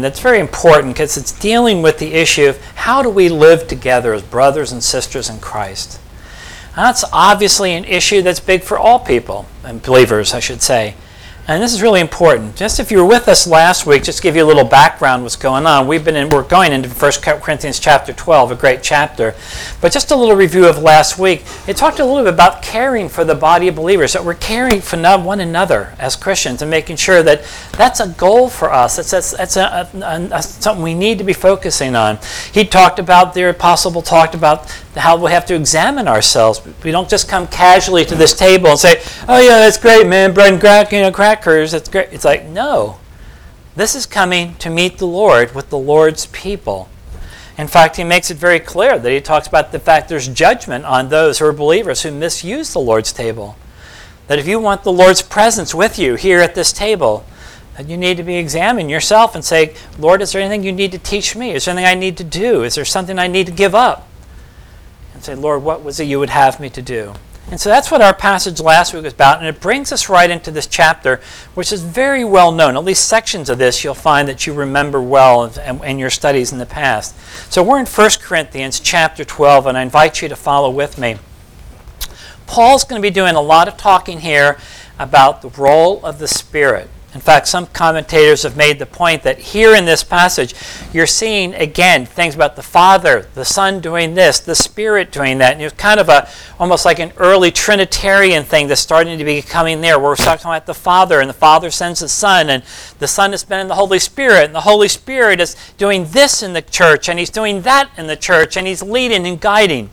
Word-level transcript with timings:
that's 0.00 0.20
very 0.20 0.40
important 0.40 0.94
because 0.94 1.16
it's 1.16 1.32
dealing 1.32 1.82
with 1.82 1.98
the 1.98 2.14
issue 2.14 2.46
of 2.46 2.60
how 2.74 3.02
do 3.02 3.10
we 3.10 3.28
live 3.28 3.68
together 3.68 4.14
as 4.14 4.22
brothers 4.22 4.72
and 4.72 4.82
sisters 4.82 5.28
in 5.28 5.38
Christ. 5.40 6.00
And 6.76 6.84
that's 6.84 7.04
obviously 7.12 7.74
an 7.74 7.84
issue 7.84 8.22
that's 8.22 8.40
big 8.40 8.62
for 8.62 8.78
all 8.78 8.98
people, 8.98 9.46
and 9.64 9.82
believers, 9.82 10.34
I 10.34 10.40
should 10.40 10.62
say. 10.62 10.94
And 11.48 11.62
this 11.62 11.72
is 11.72 11.80
really 11.80 12.00
important. 12.00 12.56
Just 12.56 12.80
if 12.80 12.90
you 12.90 12.98
were 12.98 13.04
with 13.04 13.28
us 13.28 13.46
last 13.46 13.86
week, 13.86 14.02
just 14.02 14.18
to 14.18 14.22
give 14.22 14.34
you 14.34 14.42
a 14.42 14.48
little 14.48 14.64
background 14.64 15.22
what's 15.22 15.36
going 15.36 15.64
on. 15.64 15.86
We've 15.86 16.04
been 16.04 16.16
in, 16.16 16.28
we're 16.28 16.42
going 16.42 16.72
into 16.72 16.88
1 16.88 17.12
Corinthians 17.40 17.78
chapter 17.78 18.12
12, 18.12 18.50
a 18.50 18.54
great 18.56 18.82
chapter. 18.82 19.32
But 19.80 19.92
just 19.92 20.10
a 20.10 20.16
little 20.16 20.34
review 20.34 20.66
of 20.66 20.78
last 20.78 21.20
week. 21.20 21.44
It 21.68 21.76
talked 21.76 22.00
a 22.00 22.04
little 22.04 22.24
bit 22.24 22.34
about 22.34 22.62
caring 22.62 23.08
for 23.08 23.24
the 23.24 23.36
body 23.36 23.68
of 23.68 23.76
believers, 23.76 24.14
that 24.14 24.24
we're 24.24 24.34
caring 24.34 24.80
for 24.80 24.96
one 25.18 25.38
another 25.38 25.94
as 26.00 26.16
Christians 26.16 26.62
and 26.62 26.70
making 26.70 26.96
sure 26.96 27.22
that 27.22 27.44
that's 27.72 28.00
a 28.00 28.08
goal 28.08 28.48
for 28.48 28.72
us. 28.72 28.96
That's, 28.96 29.12
that's, 29.12 29.30
that's 29.30 29.56
a, 29.56 29.88
a, 29.94 30.36
a, 30.36 30.42
something 30.42 30.82
we 30.82 30.94
need 30.94 31.18
to 31.18 31.24
be 31.24 31.32
focusing 31.32 31.94
on. 31.94 32.18
He 32.52 32.64
talked 32.64 32.98
about, 32.98 33.34
the 33.34 33.48
apostle 33.50 34.02
talked 34.02 34.34
about 34.34 34.68
how 34.96 35.16
we 35.16 35.30
have 35.30 35.46
to 35.46 35.54
examine 35.54 36.08
ourselves. 36.08 36.60
We 36.82 36.90
don't 36.90 37.08
just 37.08 37.28
come 37.28 37.46
casually 37.46 38.04
to 38.06 38.14
this 38.14 38.34
table 38.34 38.68
and 38.68 38.78
say, 38.78 39.02
oh 39.28 39.40
yeah, 39.40 39.58
that's 39.58 39.78
great, 39.78 40.06
man, 40.06 40.32
bread 40.32 40.52
and 40.52 40.60
crack, 40.60 40.92
you 40.92 41.00
know, 41.00 41.12
crackers, 41.12 41.72
that's 41.72 41.88
great. 41.88 42.08
It's 42.12 42.24
like, 42.24 42.46
no. 42.46 42.98
This 43.74 43.94
is 43.94 44.06
coming 44.06 44.54
to 44.56 44.70
meet 44.70 44.98
the 44.98 45.06
Lord 45.06 45.54
with 45.54 45.68
the 45.68 45.78
Lord's 45.78 46.26
people. 46.26 46.88
In 47.58 47.68
fact, 47.68 47.96
he 47.96 48.04
makes 48.04 48.30
it 48.30 48.36
very 48.36 48.60
clear 48.60 48.98
that 48.98 49.10
he 49.10 49.20
talks 49.20 49.46
about 49.46 49.72
the 49.72 49.78
fact 49.78 50.08
there's 50.08 50.28
judgment 50.28 50.84
on 50.84 51.08
those 51.08 51.38
who 51.38 51.46
are 51.46 51.52
believers 51.52 52.02
who 52.02 52.10
misuse 52.10 52.72
the 52.72 52.80
Lord's 52.80 53.12
table. 53.12 53.56
That 54.28 54.38
if 54.38 54.46
you 54.46 54.58
want 54.58 54.82
the 54.82 54.92
Lord's 54.92 55.22
presence 55.22 55.74
with 55.74 55.98
you 55.98 56.16
here 56.16 56.40
at 56.40 56.54
this 56.54 56.72
table, 56.72 57.24
that 57.76 57.88
you 57.88 57.96
need 57.96 58.16
to 58.16 58.22
be 58.22 58.36
examining 58.36 58.88
yourself 58.88 59.34
and 59.34 59.44
say, 59.44 59.74
Lord, 59.98 60.22
is 60.22 60.32
there 60.32 60.40
anything 60.42 60.64
you 60.64 60.72
need 60.72 60.92
to 60.92 60.98
teach 60.98 61.36
me? 61.36 61.52
Is 61.52 61.64
there 61.64 61.72
anything 61.72 61.86
I 61.86 61.94
need 61.98 62.16
to 62.16 62.24
do? 62.24 62.62
Is 62.62 62.74
there 62.74 62.84
something 62.84 63.18
I 63.18 63.26
need 63.26 63.46
to 63.46 63.52
give 63.52 63.74
up? 63.74 64.08
And 65.16 65.24
say, 65.24 65.34
Lord, 65.34 65.62
what 65.62 65.82
was 65.82 65.98
it 65.98 66.04
you 66.04 66.18
would 66.18 66.28
have 66.28 66.60
me 66.60 66.68
to 66.68 66.82
do? 66.82 67.14
And 67.50 67.58
so 67.58 67.70
that's 67.70 67.90
what 67.90 68.02
our 68.02 68.12
passage 68.12 68.60
last 68.60 68.92
week 68.92 69.04
was 69.04 69.14
about, 69.14 69.38
and 69.38 69.46
it 69.46 69.62
brings 69.62 69.90
us 69.90 70.10
right 70.10 70.28
into 70.28 70.50
this 70.50 70.66
chapter, 70.66 71.22
which 71.54 71.72
is 71.72 71.82
very 71.82 72.22
well 72.22 72.52
known. 72.52 72.76
At 72.76 72.84
least 72.84 73.08
sections 73.08 73.48
of 73.48 73.56
this 73.56 73.82
you'll 73.82 73.94
find 73.94 74.28
that 74.28 74.46
you 74.46 74.52
remember 74.52 75.00
well 75.00 75.44
in, 75.44 75.98
your 75.98 76.10
studies 76.10 76.52
in 76.52 76.58
the 76.58 76.66
past. 76.66 77.18
So 77.50 77.62
we're 77.62 77.80
in 77.80 77.86
1 77.86 78.10
Corinthians 78.20 78.78
chapter 78.78 79.24
12, 79.24 79.68
and 79.68 79.78
I 79.78 79.82
invite 79.82 80.20
you 80.20 80.28
to 80.28 80.36
follow 80.36 80.68
with 80.68 80.98
me. 80.98 81.16
Paul's 82.46 82.84
going 82.84 83.00
to 83.00 83.08
be 83.08 83.10
doing 83.10 83.36
a 83.36 83.40
lot 83.40 83.68
of 83.68 83.78
talking 83.78 84.20
here 84.20 84.58
about 84.98 85.40
the 85.40 85.48
role 85.48 86.04
of 86.04 86.18
the 86.18 86.28
Spirit. 86.28 86.90
In 87.16 87.22
fact, 87.22 87.48
some 87.48 87.66
commentators 87.68 88.42
have 88.42 88.58
made 88.58 88.78
the 88.78 88.84
point 88.84 89.22
that 89.22 89.38
here 89.38 89.74
in 89.74 89.86
this 89.86 90.04
passage, 90.04 90.54
you're 90.92 91.06
seeing 91.06 91.54
again 91.54 92.04
things 92.04 92.34
about 92.34 92.56
the 92.56 92.62
Father, 92.62 93.26
the 93.32 93.42
Son 93.42 93.80
doing 93.80 94.12
this, 94.12 94.38
the 94.38 94.54
Spirit 94.54 95.12
doing 95.12 95.38
that. 95.38 95.54
And 95.54 95.62
it's 95.62 95.74
kind 95.74 95.98
of 95.98 96.10
a 96.10 96.28
almost 96.58 96.84
like 96.84 96.98
an 96.98 97.14
early 97.16 97.50
Trinitarian 97.50 98.44
thing 98.44 98.68
that's 98.68 98.82
starting 98.82 99.16
to 99.16 99.24
be 99.24 99.40
coming 99.40 99.80
there, 99.80 99.98
where 99.98 100.10
we're 100.10 100.16
talking 100.16 100.44
about 100.44 100.66
the 100.66 100.74
Father, 100.74 101.22
and 101.22 101.30
the 101.30 101.34
Father 101.34 101.70
sends 101.70 102.00
the 102.00 102.08
Son, 102.10 102.50
and 102.50 102.62
the 102.98 103.08
Son 103.08 103.32
is 103.32 103.44
been 103.44 103.60
in 103.60 103.68
the 103.68 103.76
Holy 103.76 103.98
Spirit, 103.98 104.44
and 104.44 104.54
the 104.54 104.60
Holy 104.60 104.88
Spirit 104.88 105.40
is 105.40 105.56
doing 105.78 106.04
this 106.08 106.42
in 106.42 106.52
the 106.52 106.60
church, 106.60 107.08
and 107.08 107.18
He's 107.18 107.30
doing 107.30 107.62
that 107.62 107.88
in 107.96 108.08
the 108.08 108.16
church, 108.16 108.58
and 108.58 108.66
He's 108.66 108.82
leading 108.82 109.26
and 109.26 109.40
guiding. 109.40 109.88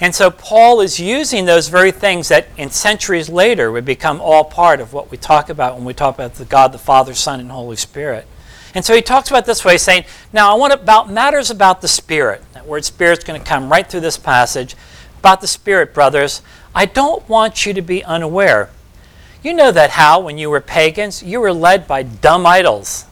And 0.00 0.14
so 0.14 0.30
Paul 0.30 0.80
is 0.80 0.98
using 0.98 1.44
those 1.44 1.68
very 1.68 1.90
things 1.92 2.28
that 2.28 2.48
in 2.56 2.70
centuries 2.70 3.28
later 3.28 3.70
would 3.70 3.84
become 3.84 4.18
all 4.20 4.44
part 4.44 4.80
of 4.80 4.94
what 4.94 5.10
we 5.10 5.18
talk 5.18 5.50
about 5.50 5.76
when 5.76 5.84
we 5.84 5.92
talk 5.92 6.14
about 6.14 6.34
the 6.34 6.46
God, 6.46 6.72
the 6.72 6.78
Father, 6.78 7.12
Son, 7.12 7.38
and 7.38 7.50
Holy 7.50 7.76
Spirit. 7.76 8.26
And 8.74 8.84
so 8.84 8.94
he 8.94 9.02
talks 9.02 9.30
about 9.30 9.44
this 9.44 9.64
way, 9.64 9.76
saying, 9.76 10.04
Now 10.32 10.54
I 10.54 10.58
want 10.58 10.72
about 10.72 11.10
matters 11.10 11.50
about 11.50 11.82
the 11.82 11.88
Spirit. 11.88 12.42
That 12.54 12.66
word 12.66 12.84
Spirit 12.84 13.18
is 13.18 13.24
going 13.24 13.40
to 13.40 13.46
come 13.46 13.70
right 13.70 13.86
through 13.86 14.00
this 14.00 14.16
passage. 14.16 14.74
About 15.18 15.42
the 15.42 15.46
Spirit, 15.46 15.92
brothers, 15.92 16.40
I 16.74 16.86
don't 16.86 17.28
want 17.28 17.66
you 17.66 17.74
to 17.74 17.82
be 17.82 18.02
unaware. 18.02 18.70
You 19.42 19.52
know 19.52 19.70
that 19.70 19.90
how, 19.90 20.20
when 20.20 20.38
you 20.38 20.48
were 20.48 20.60
pagans, 20.60 21.22
you 21.22 21.40
were 21.40 21.52
led 21.52 21.86
by 21.86 22.02
dumb 22.04 22.46
idols, 22.46 23.06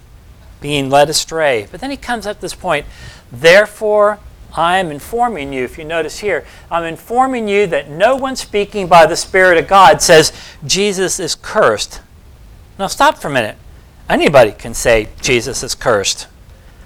being 0.60 0.88
led 0.88 1.10
astray. 1.10 1.66
But 1.70 1.80
then 1.80 1.90
he 1.90 1.96
comes 1.98 2.26
at 2.26 2.40
this 2.40 2.54
point, 2.54 2.86
Therefore, 3.30 4.20
I 4.56 4.78
am 4.78 4.90
informing 4.90 5.52
you, 5.52 5.64
if 5.64 5.78
you 5.78 5.84
notice 5.84 6.18
here, 6.20 6.44
I'm 6.70 6.84
informing 6.84 7.48
you 7.48 7.66
that 7.68 7.90
no 7.90 8.16
one 8.16 8.34
speaking 8.34 8.86
by 8.86 9.06
the 9.06 9.16
Spirit 9.16 9.58
of 9.58 9.68
God 9.68 10.00
says 10.00 10.32
Jesus 10.64 11.20
is 11.20 11.34
cursed. 11.34 12.00
Now, 12.78 12.86
stop 12.86 13.18
for 13.18 13.28
a 13.28 13.32
minute. 13.32 13.56
Anybody 14.08 14.52
can 14.52 14.72
say 14.72 15.08
Jesus 15.20 15.62
is 15.62 15.74
cursed. 15.74 16.28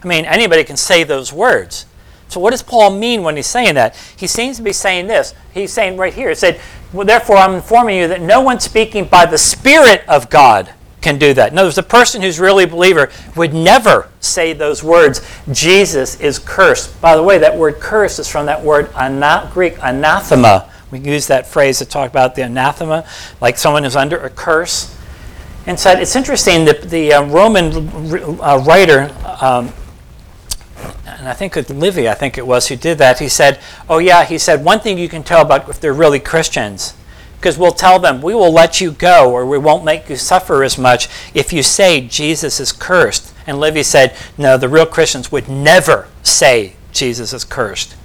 I 0.02 0.06
mean, 0.06 0.24
anybody 0.24 0.64
can 0.64 0.76
say 0.76 1.04
those 1.04 1.32
words. 1.32 1.86
So, 2.28 2.40
what 2.40 2.50
does 2.50 2.62
Paul 2.62 2.98
mean 2.98 3.22
when 3.22 3.36
he's 3.36 3.46
saying 3.46 3.74
that? 3.74 3.94
He 4.16 4.26
seems 4.26 4.56
to 4.56 4.62
be 4.62 4.72
saying 4.72 5.06
this. 5.06 5.34
He's 5.52 5.72
saying 5.72 5.98
right 5.98 6.12
here, 6.12 6.30
he 6.30 6.34
said, 6.34 6.60
well, 6.92 7.06
Therefore, 7.06 7.36
I'm 7.36 7.54
informing 7.54 7.98
you 7.98 8.08
that 8.08 8.22
no 8.22 8.40
one 8.40 8.58
speaking 8.58 9.04
by 9.04 9.26
the 9.26 9.38
Spirit 9.38 10.02
of 10.08 10.30
God 10.30 10.72
can 11.02 11.18
do 11.18 11.34
that. 11.34 11.52
In 11.52 11.58
other 11.58 11.66
words, 11.66 11.78
a 11.78 11.82
person 11.82 12.22
who's 12.22 12.40
really 12.40 12.64
a 12.64 12.68
believer 12.68 13.10
would 13.36 13.52
never 13.52 14.08
say 14.20 14.52
those 14.52 14.82
words, 14.82 15.20
Jesus 15.50 16.18
is 16.20 16.38
cursed. 16.38 16.98
By 17.00 17.16
the 17.16 17.22
way, 17.22 17.38
that 17.38 17.56
word 17.56 17.80
curse 17.80 18.18
is 18.18 18.28
from 18.28 18.46
that 18.46 18.62
word 18.62 18.90
ana- 18.94 19.50
Greek 19.52 19.74
anathema. 19.82 20.70
We 20.90 21.00
use 21.00 21.26
that 21.26 21.46
phrase 21.46 21.78
to 21.78 21.84
talk 21.84 22.10
about 22.10 22.34
the 22.34 22.42
anathema, 22.42 23.06
like 23.40 23.58
someone 23.58 23.82
who's 23.82 23.96
under 23.96 24.18
a 24.18 24.30
curse. 24.30 24.96
And 25.66 25.78
said, 25.78 26.00
it's 26.00 26.16
interesting 26.16 26.64
that 26.64 26.90
the 26.90 27.12
uh, 27.12 27.24
Roman 27.24 27.88
uh, 28.40 28.62
writer, 28.66 29.10
um, 29.40 29.72
and 31.06 31.28
I 31.28 31.34
think 31.34 31.56
Livy, 31.70 32.08
I 32.08 32.14
think 32.14 32.36
it 32.36 32.46
was, 32.46 32.66
who 32.68 32.76
did 32.76 32.98
that, 32.98 33.20
he 33.20 33.28
said, 33.28 33.60
oh 33.88 33.98
yeah, 33.98 34.24
he 34.24 34.38
said, 34.38 34.64
one 34.64 34.80
thing 34.80 34.98
you 34.98 35.08
can 35.08 35.22
tell 35.22 35.42
about 35.42 35.68
if 35.68 35.80
they're 35.80 35.92
really 35.92 36.18
Christians 36.18 36.94
because 37.42 37.58
we'll 37.58 37.72
tell 37.72 37.98
them, 37.98 38.22
we 38.22 38.36
will 38.36 38.52
let 38.52 38.80
you 38.80 38.92
go 38.92 39.32
or 39.32 39.44
we 39.44 39.58
won't 39.58 39.84
make 39.84 40.08
you 40.08 40.14
suffer 40.14 40.62
as 40.62 40.78
much 40.78 41.08
if 41.34 41.52
you 41.52 41.60
say 41.60 42.00
Jesus 42.00 42.60
is 42.60 42.70
cursed. 42.70 43.34
And 43.48 43.58
Livy 43.58 43.82
said, 43.82 44.14
no, 44.38 44.56
the 44.56 44.68
real 44.68 44.86
Christians 44.86 45.32
would 45.32 45.48
never 45.48 46.06
say 46.22 46.76
Jesus 46.92 47.32
is 47.32 47.42
cursed, 47.42 47.96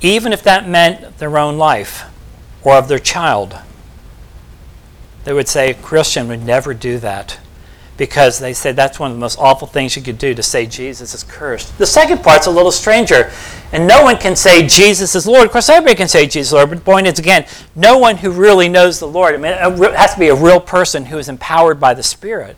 even 0.00 0.32
if 0.32 0.42
that 0.44 0.66
meant 0.66 1.18
their 1.18 1.36
own 1.36 1.58
life 1.58 2.04
or 2.62 2.76
of 2.76 2.88
their 2.88 2.98
child. 2.98 3.58
They 5.24 5.34
would 5.34 5.48
say, 5.48 5.70
a 5.70 5.74
Christian 5.74 6.28
would 6.28 6.42
never 6.42 6.72
do 6.72 6.98
that 7.00 7.38
because 7.96 8.38
they 8.38 8.52
said 8.52 8.74
that's 8.74 8.98
one 8.98 9.10
of 9.10 9.16
the 9.16 9.20
most 9.20 9.38
awful 9.38 9.68
things 9.68 9.94
you 9.96 10.02
could 10.02 10.18
do 10.18 10.34
to 10.34 10.42
say 10.42 10.66
Jesus 10.66 11.14
is 11.14 11.22
cursed. 11.22 11.76
The 11.78 11.86
second 11.86 12.22
part's 12.22 12.46
a 12.46 12.50
little 12.50 12.72
stranger. 12.72 13.30
And 13.72 13.86
no 13.86 14.02
one 14.02 14.18
can 14.18 14.36
say 14.36 14.66
Jesus 14.66 15.14
is 15.14 15.26
Lord. 15.26 15.46
Of 15.46 15.52
course, 15.52 15.68
everybody 15.68 15.96
can 15.96 16.08
say 16.08 16.26
Jesus 16.26 16.48
is 16.48 16.52
Lord, 16.52 16.70
but 16.70 16.78
the 16.78 16.84
point 16.84 17.06
is, 17.06 17.18
again, 17.18 17.46
no 17.74 17.98
one 17.98 18.16
who 18.16 18.30
really 18.30 18.68
knows 18.68 19.00
the 19.00 19.06
Lord. 19.06 19.34
I 19.34 19.38
mean, 19.38 19.52
it 19.52 19.94
has 19.94 20.14
to 20.14 20.20
be 20.20 20.28
a 20.28 20.34
real 20.34 20.60
person 20.60 21.06
who 21.06 21.18
is 21.18 21.28
empowered 21.28 21.80
by 21.80 21.94
the 21.94 22.02
Spirit 22.02 22.56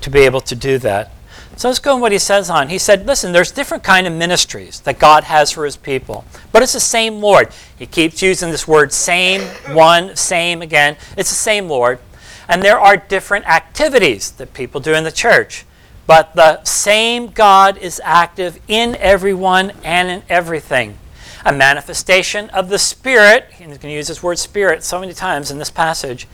to 0.00 0.10
be 0.10 0.20
able 0.20 0.40
to 0.42 0.54
do 0.54 0.78
that. 0.78 1.12
So 1.56 1.68
let's 1.68 1.80
go 1.80 1.94
on 1.94 2.00
what 2.00 2.12
he 2.12 2.18
says 2.18 2.50
on. 2.50 2.68
He 2.68 2.78
said, 2.78 3.04
listen, 3.04 3.32
there's 3.32 3.50
different 3.50 3.82
kind 3.82 4.06
of 4.06 4.12
ministries 4.12 4.78
that 4.82 5.00
God 5.00 5.24
has 5.24 5.50
for 5.50 5.64
his 5.64 5.76
people. 5.76 6.24
But 6.52 6.62
it's 6.62 6.74
the 6.74 6.80
same 6.80 7.20
Lord. 7.20 7.48
He 7.76 7.84
keeps 7.84 8.22
using 8.22 8.52
this 8.52 8.68
word 8.68 8.92
same, 8.92 9.40
one, 9.74 10.14
same 10.14 10.62
again. 10.62 10.96
It's 11.16 11.30
the 11.30 11.34
same 11.34 11.68
Lord. 11.68 11.98
And 12.48 12.62
there 12.62 12.80
are 12.80 12.96
different 12.96 13.46
activities 13.46 14.30
that 14.32 14.54
people 14.54 14.80
do 14.80 14.94
in 14.94 15.04
the 15.04 15.12
church. 15.12 15.66
But 16.06 16.34
the 16.34 16.64
same 16.64 17.26
God 17.26 17.76
is 17.76 18.00
active 18.02 18.58
in 18.66 18.96
everyone 18.96 19.72
and 19.84 20.08
in 20.08 20.22
everything. 20.30 20.96
A 21.44 21.52
manifestation 21.52 22.48
of 22.50 22.70
the 22.70 22.78
Spirit, 22.78 23.44
and 23.60 23.68
going 23.68 23.78
to 23.80 23.90
use 23.90 24.08
this 24.08 24.22
word 24.22 24.38
Spirit 24.38 24.82
so 24.82 24.98
many 24.98 25.12
times 25.12 25.50
in 25.50 25.58
this 25.58 25.70
passage. 25.70 26.26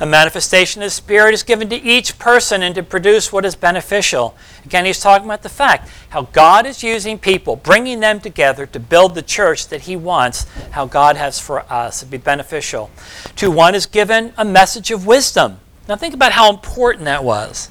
A 0.00 0.06
manifestation 0.06 0.80
of 0.80 0.86
the 0.86 0.90
Spirit 0.90 1.34
is 1.34 1.42
given 1.42 1.68
to 1.68 1.76
each 1.76 2.18
person 2.18 2.62
and 2.62 2.74
to 2.76 2.82
produce 2.82 3.32
what 3.32 3.44
is 3.44 3.54
beneficial. 3.54 4.36
Again, 4.64 4.86
he's 4.86 5.00
talking 5.00 5.26
about 5.26 5.42
the 5.42 5.48
fact 5.48 5.90
how 6.10 6.22
God 6.22 6.66
is 6.66 6.82
using 6.82 7.18
people, 7.18 7.56
bringing 7.56 8.00
them 8.00 8.20
together 8.20 8.64
to 8.64 8.80
build 8.80 9.14
the 9.14 9.22
church 9.22 9.68
that 9.68 9.82
he 9.82 9.96
wants, 9.96 10.46
how 10.70 10.86
God 10.86 11.16
has 11.16 11.38
for 11.38 11.70
us 11.70 12.00
to 12.00 12.06
be 12.06 12.16
beneficial. 12.16 12.90
To 13.36 13.50
one 13.50 13.74
is 13.74 13.86
given 13.86 14.32
a 14.38 14.44
message 14.44 14.90
of 14.90 15.04
wisdom. 15.04 15.58
Now, 15.88 15.96
think 15.96 16.12
about 16.12 16.32
how 16.32 16.50
important 16.50 17.06
that 17.06 17.24
was. 17.24 17.70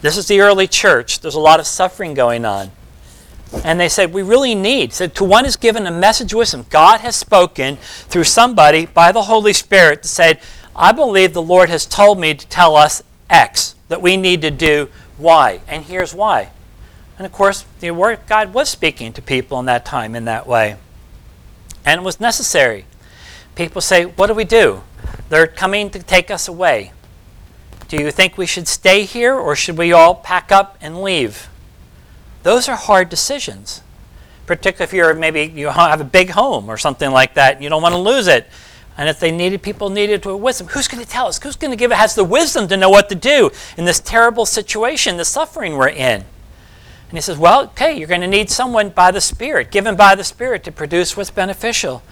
This 0.00 0.16
is 0.16 0.28
the 0.28 0.40
early 0.40 0.68
church. 0.68 1.18
There's 1.20 1.34
a 1.34 1.40
lot 1.40 1.58
of 1.58 1.66
suffering 1.66 2.14
going 2.14 2.44
on. 2.44 2.70
And 3.64 3.80
they 3.80 3.88
said, 3.88 4.12
We 4.12 4.22
really 4.22 4.54
need. 4.54 4.92
So 4.92 5.08
to 5.08 5.24
one 5.24 5.44
is 5.44 5.56
given 5.56 5.86
a 5.86 5.90
message 5.90 6.32
of 6.32 6.38
wisdom. 6.38 6.66
God 6.70 7.00
has 7.00 7.16
spoken 7.16 7.76
through 7.76 8.24
somebody 8.24 8.86
by 8.86 9.10
the 9.10 9.22
Holy 9.22 9.52
Spirit 9.52 10.02
to 10.02 10.08
say, 10.08 10.38
I 10.74 10.92
believe 10.92 11.32
the 11.32 11.42
Lord 11.42 11.68
has 11.68 11.86
told 11.86 12.20
me 12.20 12.34
to 12.34 12.46
tell 12.46 12.76
us 12.76 13.02
X, 13.30 13.74
that 13.88 14.02
we 14.02 14.16
need 14.16 14.42
to 14.42 14.50
do 14.50 14.88
Y. 15.18 15.60
And 15.66 15.84
here's 15.84 16.14
why. 16.14 16.50
And 17.18 17.26
of 17.26 17.32
course, 17.32 17.64
the 17.80 17.90
word 17.92 18.20
God 18.28 18.52
was 18.52 18.68
speaking 18.68 19.12
to 19.14 19.22
people 19.22 19.58
in 19.58 19.66
that 19.66 19.84
time 19.84 20.14
in 20.14 20.26
that 20.26 20.46
way. 20.46 20.76
And 21.84 22.00
it 22.00 22.04
was 22.04 22.20
necessary. 22.20 22.84
People 23.54 23.80
say, 23.80 24.04
What 24.04 24.28
do 24.28 24.34
we 24.34 24.44
do? 24.44 24.82
They're 25.30 25.46
coming 25.46 25.90
to 25.90 26.02
take 26.02 26.30
us 26.30 26.46
away. 26.46 26.92
Do 27.88 27.96
you 27.96 28.10
think 28.10 28.36
we 28.36 28.46
should 28.46 28.66
stay 28.66 29.04
here 29.04 29.34
or 29.34 29.54
should 29.54 29.78
we 29.78 29.92
all 29.92 30.14
pack 30.14 30.50
up 30.50 30.76
and 30.80 31.02
leave? 31.02 31.48
Those 32.42 32.68
are 32.68 32.76
hard 32.76 33.08
decisions, 33.08 33.82
particularly 34.46 34.84
if 34.84 34.92
you're 34.92 35.14
maybe 35.14 35.42
you 35.42 35.68
have 35.68 36.00
a 36.00 36.04
big 36.04 36.30
home 36.30 36.68
or 36.68 36.76
something 36.76 37.10
like 37.10 37.34
that, 37.34 37.62
you 37.62 37.68
don't 37.68 37.82
want 37.82 37.94
to 37.94 38.00
lose 38.00 38.26
it. 38.26 38.48
And 38.98 39.08
if 39.08 39.20
they 39.20 39.30
needed 39.30 39.62
people 39.62 39.90
needed 39.90 40.24
wisdom, 40.24 40.68
who's 40.68 40.88
going 40.88 41.04
to 41.04 41.08
tell 41.08 41.26
us? 41.26 41.40
Who's 41.42 41.56
going 41.56 41.70
to 41.70 41.76
give 41.76 41.92
has 41.92 42.14
the 42.14 42.24
wisdom 42.24 42.66
to 42.68 42.76
know 42.76 42.88
what 42.88 43.08
to 43.10 43.14
do 43.14 43.50
in 43.76 43.84
this 43.84 44.00
terrible 44.00 44.46
situation, 44.46 45.16
the 45.16 45.24
suffering 45.24 45.74
we're 45.76 45.88
in? 45.88 46.24
And 47.08 47.12
he 47.12 47.20
says, 47.20 47.38
Well, 47.38 47.64
okay, 47.64 47.96
you're 47.96 48.08
going 48.08 48.22
to 48.22 48.26
need 48.26 48.50
someone 48.50 48.88
by 48.88 49.10
the 49.10 49.20
Spirit, 49.20 49.70
given 49.70 49.96
by 49.96 50.14
the 50.14 50.24
Spirit 50.24 50.64
to 50.64 50.72
produce 50.72 51.16
what's 51.16 51.30
beneficial. 51.30 52.02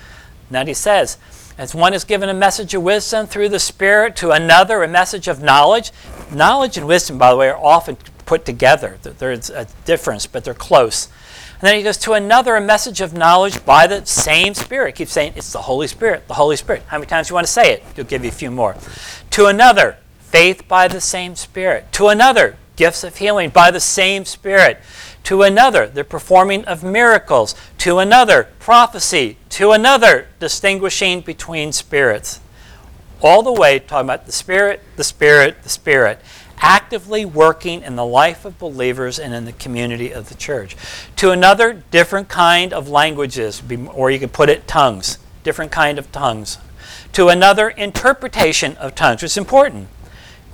And 0.49 0.57
then 0.57 0.67
he 0.67 0.75
says, 0.75 1.17
as 1.57 1.75
one 1.75 1.95
is 1.95 2.05
given 2.05 2.29
a 2.29 2.35
message 2.35 2.75
of 2.75 2.83
wisdom 2.83 3.27
through 3.27 3.49
the 3.49 3.59
Spirit, 3.59 4.17
to 4.17 4.31
another 4.31 4.83
a 4.83 4.89
message 4.89 5.29
of 5.29 5.43
knowledge. 5.43 5.93
Knowledge 6.33 6.77
and 6.77 6.87
wisdom, 6.87 7.19
by 7.19 7.31
the 7.31 7.37
way, 7.37 7.49
are 7.49 7.57
often 7.57 7.97
put 8.27 8.45
together. 8.45 8.99
There's 9.03 9.51
a 9.51 9.67
difference, 9.85 10.27
but 10.27 10.45
they're 10.45 10.55
close. 10.55 11.09
And 11.61 11.69
then 11.69 11.77
he 11.77 11.83
goes 11.83 11.97
to 11.99 12.13
another, 12.13 12.57
a 12.57 12.61
message 12.61 13.01
of 13.01 13.15
knowledge 13.15 13.65
by 13.65 13.87
the 13.87 14.05
same 14.05 14.55
Spirit. 14.55 14.97
Keep 14.97 15.09
saying 15.09 15.35
it's 15.37 15.53
the 15.53 15.63
Holy 15.63 15.87
Spirit, 15.87 16.27
the 16.29 16.35
Holy 16.35 16.57
Spirit. 16.57 16.83
How 16.89 16.99
many 16.99 17.07
times 17.07 17.29
do 17.29 17.33
you 17.33 17.35
want 17.37 17.47
to 17.47 17.53
say 17.53 17.73
it? 17.73 17.85
He'll 17.95 18.05
give 18.05 18.25
you 18.25 18.31
a 18.31 18.33
few 18.33 18.51
more. 18.51 18.77
To 19.31 19.47
another, 19.47 19.99
faith 20.19 20.67
by 20.67 20.89
the 20.89 21.01
same 21.01 21.37
Spirit. 21.37 21.93
To 21.93 22.09
another, 22.09 22.57
gifts 22.77 23.05
of 23.05 23.17
healing 23.17 23.51
by 23.51 23.71
the 23.71 23.81
same 23.81 24.25
Spirit. 24.25 24.79
To 25.25 25.43
another, 25.43 25.87
the 25.87 26.05
performing 26.05 26.65
of 26.65 26.83
miracles. 26.83 27.55
To 27.79 27.99
another, 27.99 28.49
prophecy. 28.59 29.39
To 29.51 29.73
another, 29.73 30.29
distinguishing 30.39 31.21
between 31.23 31.73
spirits. 31.73 32.41
All 33.23 33.43
the 33.43 33.53
way 33.53 33.79
talking 33.79 34.07
about 34.07 34.27
the 34.27 34.33
Spirit, 34.33 34.83
the 34.97 35.05
Spirit, 35.05 35.63
the 35.63 35.69
Spirit 35.69 36.21
actively 36.59 37.27
working 37.27 37.83
in 37.83 37.95
the 37.95 38.05
life 38.05 38.45
of 38.45 38.59
believers 38.59 39.19
and 39.19 39.35
in 39.35 39.45
the 39.45 39.53
community 39.53 40.13
of 40.13 40.31
the 40.31 40.35
church. 40.35 40.77
To 41.17 41.31
another, 41.31 41.83
different 41.91 42.29
kind 42.29 42.73
of 42.73 42.89
languages, 42.89 43.63
or 43.93 44.11
you 44.11 44.19
could 44.19 44.33
put 44.33 44.49
it 44.49 44.67
tongues, 44.67 45.19
different 45.43 45.73
kind 45.73 45.99
of 45.99 46.11
tongues. 46.11 46.57
To 47.13 47.29
another, 47.29 47.69
interpretation 47.69 48.77
of 48.77 48.95
tongues, 48.95 49.23
is 49.23 49.37
important. 49.37 49.89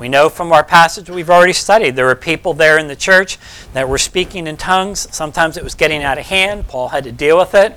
We 0.01 0.09
know 0.09 0.31
from 0.31 0.51
our 0.51 0.65
passage 0.65 1.09
we've 1.11 1.31
already 1.31 1.53
studied, 1.53 1.95
there 1.95 2.07
were 2.07 2.17
people 2.17 2.55
there 2.55 2.79
in 2.79 2.89
the 2.89 2.97
church 2.97 3.39
that 3.75 3.89
were 3.89 3.99
speaking 3.99 4.47
in 4.47 4.57
tongues. 4.57 5.07
Sometimes 5.15 5.57
it 5.59 5.63
was 5.63 5.75
getting 5.75 6.03
out 6.03 6.19
of 6.19 6.27
hand. 6.27 6.67
Paul 6.67 6.89
had 6.89 7.05
to 7.05 7.13
deal 7.13 7.39
with 7.39 7.55
it. 7.55 7.77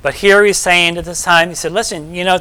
But 0.00 0.14
here 0.14 0.44
he's 0.44 0.56
saying 0.56 0.96
at 0.96 1.04
this 1.04 1.24
time, 1.24 1.48
he 1.48 1.54
said, 1.54 1.72
listen, 1.72 2.14
you 2.14 2.24
know, 2.24 2.38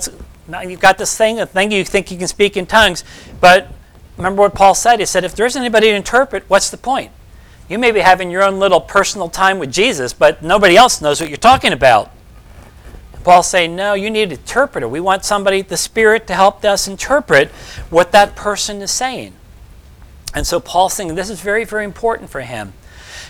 you've 0.68 0.80
got 0.80 0.98
this 0.98 1.18
thing, 1.18 1.40
a 1.40 1.46
thing 1.46 1.72
you 1.72 1.84
think 1.84 2.12
you 2.12 2.18
can 2.18 2.28
speak 2.28 2.58
in 2.58 2.66
tongues, 2.66 3.04
but 3.40 3.70
remember 4.18 4.42
what 4.42 4.54
Paul 4.54 4.76
said? 4.76 5.00
He 5.00 5.06
said, 5.06 5.24
if 5.24 5.34
there's 5.34 5.56
anybody 5.56 5.88
to 5.88 5.96
interpret, 5.96 6.44
what's 6.50 6.70
the 6.70 6.78
point? 6.78 7.12
You 7.70 7.80
may 7.80 7.92
be 7.92 8.02
having 8.02 8.30
your 8.30 8.44
own 8.44 8.60
little 8.60 8.82
personal 8.82 9.30
time 9.30 9.60
with 9.60 9.72
Jesus, 9.72 10.12
but 10.12 10.44
nobody 10.44 10.76
else 10.76 11.02
knows 11.02 11.22
what 11.22 11.30
you're 11.30 11.38
talking 11.38 11.72
about. 11.72 12.12
Paul's 13.24 13.48
saying, 13.48 13.76
no, 13.76 13.94
you 13.94 14.10
need 14.10 14.32
an 14.32 14.40
interpreter. 14.40 14.88
We 14.88 15.00
want 15.00 15.26
somebody, 15.26 15.62
the 15.62 15.78
Spirit, 15.78 16.28
to 16.28 16.36
help 16.36 16.64
us 16.66 16.88
interpret 16.88 17.50
what 17.90 18.12
that 18.12 18.36
person 18.36 18.82
is 18.82 18.92
saying. 18.92 19.34
And 20.34 20.48
so 20.48 20.60
Paul's 20.60 20.94
saying 20.94 21.16
this 21.16 21.30
is 21.30 21.42
very, 21.42 21.64
very 21.64 21.86
important 21.86 22.30
for 22.30 22.42
him. 22.42 22.74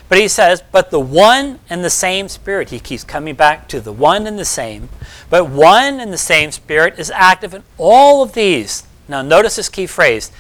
But 0.10 0.18
he 0.18 0.28
says, 0.28 0.64
but 0.72 0.92
the 0.92 1.00
one 1.00 1.60
and 1.70 1.84
the 1.84 1.90
same 1.90 2.28
Spirit, 2.28 2.70
he 2.70 2.80
keeps 2.80 3.04
coming 3.04 3.36
back 3.36 3.68
to 3.70 3.82
the 3.82 3.92
one 3.92 4.28
and 4.28 4.38
the 4.38 4.46
same, 4.46 4.90
but 5.30 5.50
one 5.50 6.00
and 6.00 6.14
the 6.14 6.18
same 6.18 6.52
Spirit 6.52 7.00
is 7.00 7.10
active 7.12 7.54
in 7.54 7.64
all 7.78 8.22
of 8.22 8.34
these. 8.34 8.84
Now, 9.08 9.22
notice 9.22 9.56
this 9.56 9.70
key 9.70 9.88
phrase 9.88 10.32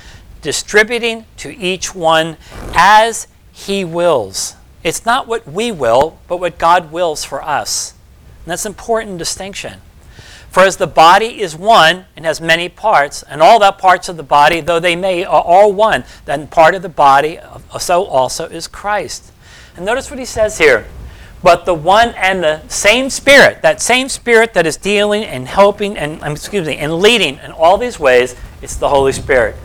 distributing 0.41 1.25
to 1.37 1.55
each 1.57 1.95
one 1.95 2.37
as 2.75 3.27
he 3.51 3.83
wills. 3.85 4.55
It's 4.83 5.05
not 5.05 5.27
what 5.27 5.47
we 5.47 5.71
will, 5.71 6.19
but 6.27 6.39
what 6.39 6.57
God 6.57 6.91
wills 6.91 7.23
for 7.23 7.41
us. 7.41 7.93
And 8.43 8.51
that's 8.51 8.65
an 8.65 8.71
important 8.71 9.17
distinction. 9.17 9.81
For 10.49 10.61
as 10.61 10.77
the 10.77 10.87
body 10.87 11.41
is 11.41 11.55
one 11.55 12.05
and 12.15 12.25
has 12.25 12.39
many 12.39 12.69
parts, 12.69 13.23
and 13.23 13.41
all 13.41 13.59
the 13.59 13.71
parts 13.71 14.07
of 14.09 14.17
the 14.17 14.23
body, 14.23 14.61
though 14.61 14.79
they 14.79 14.95
may, 14.95 15.23
are 15.23 15.41
all 15.41 15.73
one, 15.73 16.03
then 16.25 16.47
part 16.47 16.75
of 16.75 16.81
the 16.81 16.89
body, 16.89 17.39
so 17.79 18.05
also 18.05 18.45
is 18.45 18.67
Christ. 18.67 19.31
And 19.75 19.85
notice 19.85 20.11
what 20.11 20.19
he 20.19 20.25
says 20.25 20.59
here. 20.59 20.85
But 21.41 21.65
the 21.65 21.73
one 21.73 22.09
and 22.09 22.43
the 22.43 22.67
same 22.67 23.09
Spirit, 23.09 23.63
that 23.63 23.81
same 23.81 24.07
Spirit 24.07 24.53
that 24.53 24.65
is 24.65 24.77
dealing 24.77 25.23
and 25.23 25.47
helping 25.47 25.97
and 25.97 26.21
um, 26.21 26.33
excuse 26.33 26.67
me, 26.67 26.77
and 26.77 26.99
leading 26.99 27.37
in 27.39 27.51
all 27.51 27.77
these 27.77 27.99
ways, 27.99 28.35
it's 28.61 28.77
the 28.77 28.89
Holy 28.89 29.11
Spirit 29.11 29.55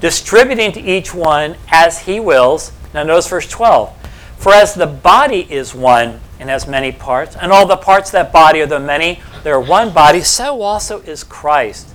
distributing 0.00 0.72
to 0.72 0.80
each 0.80 1.12
one 1.12 1.56
as 1.68 2.00
he 2.00 2.20
wills. 2.20 2.72
Now, 2.94 3.02
notice 3.02 3.28
verse 3.28 3.48
12. 3.48 3.94
For 4.38 4.52
as 4.52 4.74
the 4.74 4.86
body 4.86 5.46
is 5.52 5.74
one 5.74 6.20
and 6.38 6.48
has 6.48 6.66
many 6.66 6.92
parts, 6.92 7.36
and 7.36 7.52
all 7.52 7.66
the 7.66 7.76
parts 7.76 8.10
that 8.10 8.32
body 8.32 8.60
are 8.60 8.66
the 8.66 8.80
many, 8.80 9.20
they 9.42 9.50
are 9.50 9.60
one 9.60 9.92
body, 9.92 10.20
so 10.20 10.62
also 10.62 11.00
is 11.00 11.24
Christ. 11.24 11.88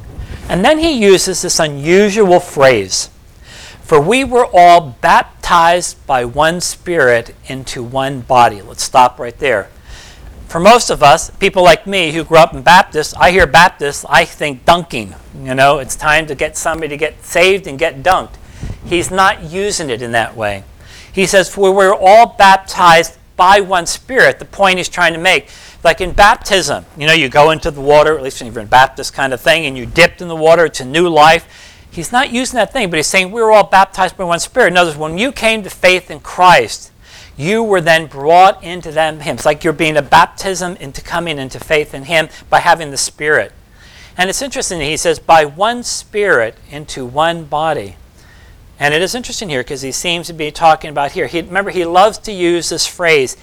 And 0.49 0.63
then 0.63 0.79
he 0.79 0.91
uses 0.91 1.41
this 1.41 1.59
unusual 1.59 2.39
phrase 2.39 3.09
For 3.81 4.01
we 4.01 4.23
were 4.23 4.47
all 4.53 4.97
baptized 5.01 6.05
by 6.05 6.25
one 6.25 6.61
Spirit 6.61 7.35
into 7.45 7.83
one 7.83 8.21
body. 8.21 8.61
Let's 8.61 8.83
stop 8.83 9.19
right 9.19 9.37
there 9.37 9.69
for 10.53 10.59
most 10.59 10.91
of 10.91 11.01
us, 11.01 11.31
people 11.31 11.63
like 11.63 11.87
me 11.87 12.11
who 12.11 12.23
grew 12.23 12.37
up 12.37 12.53
in 12.53 12.61
Baptist, 12.61 13.15
I 13.17 13.31
hear 13.31 13.47
Baptist, 13.47 14.05
I 14.07 14.23
think 14.23 14.65
dunking. 14.65 15.15
You 15.41 15.55
know, 15.55 15.79
it's 15.79 15.95
time 15.95 16.27
to 16.27 16.35
get 16.35 16.55
somebody 16.55 16.89
to 16.89 16.97
get 16.97 17.25
saved 17.25 17.65
and 17.65 17.79
get 17.79 18.03
dunked. 18.03 18.35
He's 18.85 19.09
not 19.09 19.41
using 19.41 19.89
it 19.89 20.03
in 20.03 20.11
that 20.11 20.35
way. 20.35 20.63
He 21.11 21.25
says, 21.25 21.49
For 21.49 21.73
we're 21.73 21.95
all 21.95 22.35
baptized 22.37 23.17
by 23.35 23.59
one 23.61 23.85
Spirit. 23.85 24.39
The 24.39 24.45
point 24.45 24.77
he's 24.77 24.89
trying 24.89 25.13
to 25.13 25.19
make. 25.19 25.49
Like 25.83 26.01
in 26.01 26.13
baptism, 26.13 26.85
you 26.97 27.07
know, 27.07 27.13
you 27.13 27.29
go 27.29 27.51
into 27.51 27.71
the 27.71 27.81
water, 27.81 28.15
at 28.15 28.23
least 28.23 28.41
when 28.41 28.51
you're 28.51 28.61
in 28.61 28.67
Baptist 28.67 29.13
kind 29.13 29.33
of 29.33 29.41
thing, 29.41 29.65
and 29.65 29.77
you 29.77 29.85
dipped 29.85 30.21
in 30.21 30.27
the 30.27 30.35
water, 30.35 30.65
it's 30.65 30.79
a 30.79 30.85
new 30.85 31.09
life. 31.09 31.47
He's 31.91 32.11
not 32.11 32.31
using 32.31 32.57
that 32.57 32.73
thing, 32.73 32.89
but 32.89 32.97
he's 32.97 33.07
saying 33.07 33.27
we 33.27 33.41
we're 33.41 33.51
all 33.51 33.65
baptized 33.65 34.17
by 34.17 34.23
one 34.23 34.39
Spirit. 34.39 34.67
In 34.67 34.77
other 34.77 34.89
words, 34.89 34.99
when 34.99 35.17
you 35.17 35.31
came 35.31 35.63
to 35.63 35.69
faith 35.69 36.09
in 36.09 36.21
Christ, 36.21 36.91
you 37.37 37.63
were 37.63 37.81
then 37.81 38.07
brought 38.07 38.63
into 38.63 38.91
them 38.91 39.19
him. 39.19 39.35
It's 39.35 39.45
like 39.45 39.63
you're 39.63 39.73
being 39.73 39.97
a 39.97 40.01
baptism 40.01 40.75
into 40.77 41.01
coming 41.01 41.37
into 41.37 41.59
faith 41.59 41.93
in 41.93 42.03
him 42.03 42.29
by 42.49 42.59
having 42.59 42.91
the 42.91 42.97
Spirit. 42.97 43.51
And 44.17 44.29
it's 44.29 44.41
interesting, 44.41 44.79
he 44.81 44.97
says, 44.97 45.19
by 45.19 45.45
one 45.45 45.83
Spirit 45.83 46.55
into 46.69 47.05
one 47.05 47.45
body. 47.45 47.97
And 48.79 48.93
it 48.93 49.01
is 49.01 49.15
interesting 49.15 49.49
here 49.49 49.61
because 49.61 49.81
he 49.81 49.91
seems 49.91 50.27
to 50.27 50.33
be 50.33 50.51
talking 50.51 50.89
about 50.89 51.11
here. 51.11 51.27
He, 51.27 51.41
remember, 51.41 51.71
he 51.71 51.85
loves 51.85 52.17
to 52.19 52.31
use 52.31 52.69
this 52.69 52.85
phrase, 52.85 53.37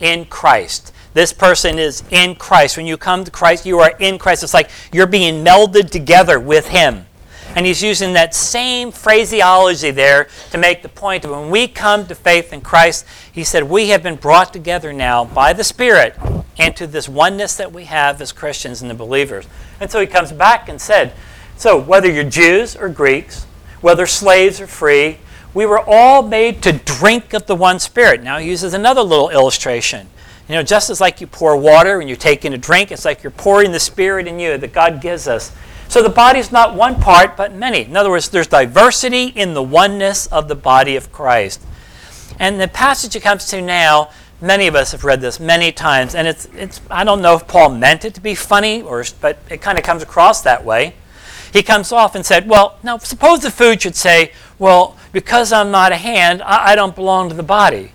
in 0.00 0.24
Christ. 0.26 0.92
This 1.14 1.32
person 1.32 1.78
is 1.78 2.02
in 2.10 2.34
Christ. 2.34 2.76
When 2.76 2.86
you 2.86 2.96
come 2.96 3.24
to 3.24 3.30
Christ, 3.30 3.66
you 3.66 3.78
are 3.80 3.92
in 3.98 4.18
Christ. 4.18 4.42
It's 4.42 4.54
like 4.54 4.70
you're 4.92 5.06
being 5.06 5.44
melded 5.44 5.90
together 5.90 6.40
with 6.40 6.68
him. 6.68 7.06
And 7.56 7.64
he's 7.64 7.82
using 7.82 8.14
that 8.14 8.34
same 8.34 8.90
phraseology 8.90 9.92
there 9.92 10.28
to 10.50 10.58
make 10.58 10.82
the 10.82 10.88
point 10.88 11.24
of 11.24 11.30
when 11.30 11.50
we 11.50 11.68
come 11.68 12.06
to 12.08 12.14
faith 12.14 12.52
in 12.52 12.60
Christ, 12.62 13.06
he 13.30 13.44
said, 13.44 13.62
we 13.62 13.90
have 13.90 14.02
been 14.02 14.16
brought 14.16 14.52
together 14.52 14.92
now 14.92 15.24
by 15.24 15.52
the 15.52 15.62
Spirit 15.62 16.16
into 16.56 16.86
this 16.86 17.08
oneness 17.08 17.56
that 17.56 17.72
we 17.72 17.84
have 17.84 18.20
as 18.20 18.32
Christians 18.32 18.82
and 18.82 18.90
the 18.90 18.94
believers. 18.94 19.46
And 19.78 19.88
so 19.88 20.00
he 20.00 20.06
comes 20.06 20.32
back 20.32 20.68
and 20.68 20.80
said, 20.80 21.12
so 21.56 21.78
whether 21.80 22.10
you're 22.10 22.24
Jews 22.24 22.74
or 22.74 22.88
Greeks, 22.88 23.46
whether 23.84 24.06
slaves 24.06 24.62
or 24.62 24.66
free, 24.66 25.18
we 25.52 25.66
were 25.66 25.78
all 25.86 26.22
made 26.22 26.62
to 26.62 26.72
drink 26.72 27.34
of 27.34 27.44
the 27.44 27.54
one 27.54 27.78
Spirit. 27.78 28.22
Now 28.22 28.38
he 28.38 28.48
uses 28.48 28.72
another 28.72 29.02
little 29.02 29.28
illustration. 29.28 30.08
You 30.48 30.54
know, 30.54 30.62
just 30.62 30.88
as 30.88 31.02
like 31.02 31.20
you 31.20 31.26
pour 31.26 31.54
water 31.54 32.00
and 32.00 32.08
you 32.08 32.16
take 32.16 32.46
in 32.46 32.54
a 32.54 32.58
drink, 32.58 32.90
it's 32.90 33.04
like 33.04 33.22
you're 33.22 33.30
pouring 33.30 33.72
the 33.72 33.78
Spirit 33.78 34.26
in 34.26 34.40
you 34.40 34.56
that 34.56 34.72
God 34.72 35.02
gives 35.02 35.28
us. 35.28 35.52
So 35.88 36.02
the 36.02 36.08
body 36.08 36.38
is 36.38 36.50
not 36.50 36.74
one 36.74 36.98
part, 36.98 37.36
but 37.36 37.54
many. 37.54 37.82
In 37.82 37.94
other 37.94 38.08
words, 38.08 38.30
there's 38.30 38.46
diversity 38.46 39.26
in 39.26 39.52
the 39.52 39.62
oneness 39.62 40.28
of 40.28 40.48
the 40.48 40.54
body 40.54 40.96
of 40.96 41.12
Christ. 41.12 41.60
And 42.40 42.58
the 42.58 42.68
passage 42.68 43.14
it 43.14 43.20
comes 43.20 43.44
to 43.48 43.60
now, 43.60 44.08
many 44.40 44.66
of 44.66 44.74
us 44.74 44.92
have 44.92 45.04
read 45.04 45.20
this 45.20 45.38
many 45.38 45.72
times, 45.72 46.14
and 46.14 46.26
it's, 46.26 46.46
it's 46.54 46.80
I 46.90 47.04
don't 47.04 47.20
know 47.20 47.36
if 47.36 47.46
Paul 47.46 47.68
meant 47.68 48.06
it 48.06 48.14
to 48.14 48.22
be 48.22 48.34
funny, 48.34 48.80
or, 48.80 49.04
but 49.20 49.38
it 49.50 49.60
kind 49.60 49.76
of 49.76 49.84
comes 49.84 50.02
across 50.02 50.40
that 50.40 50.64
way. 50.64 50.94
He 51.54 51.62
comes 51.62 51.92
off 51.92 52.16
and 52.16 52.26
said, 52.26 52.48
Well, 52.48 52.76
now 52.82 52.98
suppose 52.98 53.40
the 53.40 53.50
food 53.50 53.80
should 53.80 53.94
say, 53.94 54.32
Well, 54.58 54.96
because 55.12 55.52
I'm 55.52 55.70
not 55.70 55.92
a 55.92 55.96
hand, 55.96 56.42
I, 56.42 56.72
I 56.72 56.74
don't 56.74 56.96
belong 56.96 57.28
to 57.28 57.34
the 57.34 57.44
body. 57.44 57.92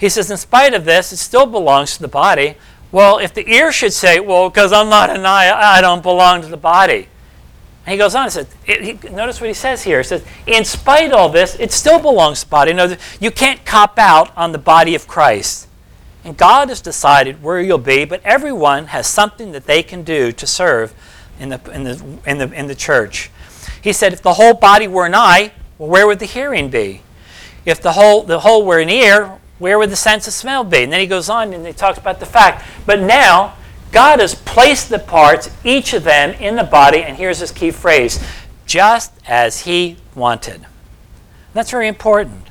He 0.00 0.08
says, 0.08 0.30
In 0.30 0.38
spite 0.38 0.72
of 0.72 0.86
this, 0.86 1.12
it 1.12 1.18
still 1.18 1.44
belongs 1.44 1.96
to 1.96 2.02
the 2.02 2.08
body. 2.08 2.54
Well, 2.90 3.18
if 3.18 3.34
the 3.34 3.46
ear 3.46 3.72
should 3.72 3.92
say, 3.92 4.20
Well, 4.20 4.48
because 4.48 4.72
I'm 4.72 4.88
not 4.88 5.10
an 5.10 5.26
eye, 5.26 5.52
I 5.52 5.82
don't 5.82 6.02
belong 6.02 6.40
to 6.40 6.48
the 6.48 6.56
body. 6.56 7.08
And 7.84 7.92
he 7.92 7.98
goes 7.98 8.14
on 8.14 8.24
and 8.24 8.32
says, 8.32 8.46
it, 8.66 8.82
he, 8.82 9.08
notice 9.10 9.40
what 9.40 9.48
he 9.48 9.54
says 9.54 9.82
here. 9.82 9.98
He 9.98 10.04
says, 10.04 10.22
in 10.46 10.62
spite 10.66 11.06
of 11.06 11.14
all 11.14 11.28
this, 11.30 11.56
it 11.58 11.72
still 11.72 11.98
belongs 11.98 12.40
to 12.40 12.46
the 12.46 12.50
body. 12.50 12.96
You 13.18 13.30
can't 13.30 13.64
cop 13.64 13.98
out 13.98 14.30
on 14.36 14.52
the 14.52 14.58
body 14.58 14.94
of 14.94 15.08
Christ. 15.08 15.68
And 16.22 16.36
God 16.36 16.68
has 16.68 16.82
decided 16.82 17.42
where 17.42 17.62
you'll 17.62 17.78
be, 17.78 18.04
but 18.04 18.20
everyone 18.24 18.88
has 18.88 19.06
something 19.06 19.52
that 19.52 19.64
they 19.64 19.82
can 19.82 20.02
do 20.02 20.32
to 20.32 20.46
serve 20.46 20.94
in 21.38 21.48
the, 21.50 21.60
in 21.72 21.84
the, 21.84 22.04
in 22.26 22.38
the, 22.38 22.52
in 22.52 22.66
the 22.66 22.74
church. 22.74 23.30
He 23.82 23.92
said, 23.92 24.12
if 24.12 24.22
the 24.22 24.34
whole 24.34 24.54
body 24.54 24.88
were 24.88 25.06
an 25.06 25.14
eye, 25.14 25.52
well, 25.78 25.88
where 25.88 26.06
would 26.06 26.18
the 26.18 26.26
hearing 26.26 26.68
be? 26.70 27.02
If 27.64 27.80
the 27.80 27.92
whole, 27.92 28.22
the 28.22 28.40
whole 28.40 28.64
were 28.64 28.80
an 28.80 28.88
ear, 28.88 29.38
Where 29.58 29.78
would 29.78 29.90
the 29.90 29.96
sense 29.96 30.26
of 30.28 30.32
smell 30.32 30.64
be? 30.64 30.84
And 30.84 30.92
then 30.92 31.00
he 31.00 31.06
goes 31.06 31.28
on 31.28 31.52
and 31.52 31.66
he 31.66 31.72
talks 31.72 31.98
about 31.98 32.20
the 32.20 32.26
fact. 32.26 32.64
But 32.86 33.00
now, 33.00 33.56
God 33.90 34.20
has 34.20 34.34
placed 34.34 34.88
the 34.88 34.98
parts, 34.98 35.50
each 35.64 35.94
of 35.94 36.04
them, 36.04 36.30
in 36.34 36.56
the 36.56 36.64
body, 36.64 37.02
and 37.02 37.16
here's 37.16 37.40
his 37.40 37.50
key 37.50 37.70
phrase 37.70 38.22
just 38.66 39.12
as 39.26 39.62
he 39.62 39.96
wanted. 40.14 40.66
That's 41.54 41.70
very 41.70 41.88
important. 41.88 42.42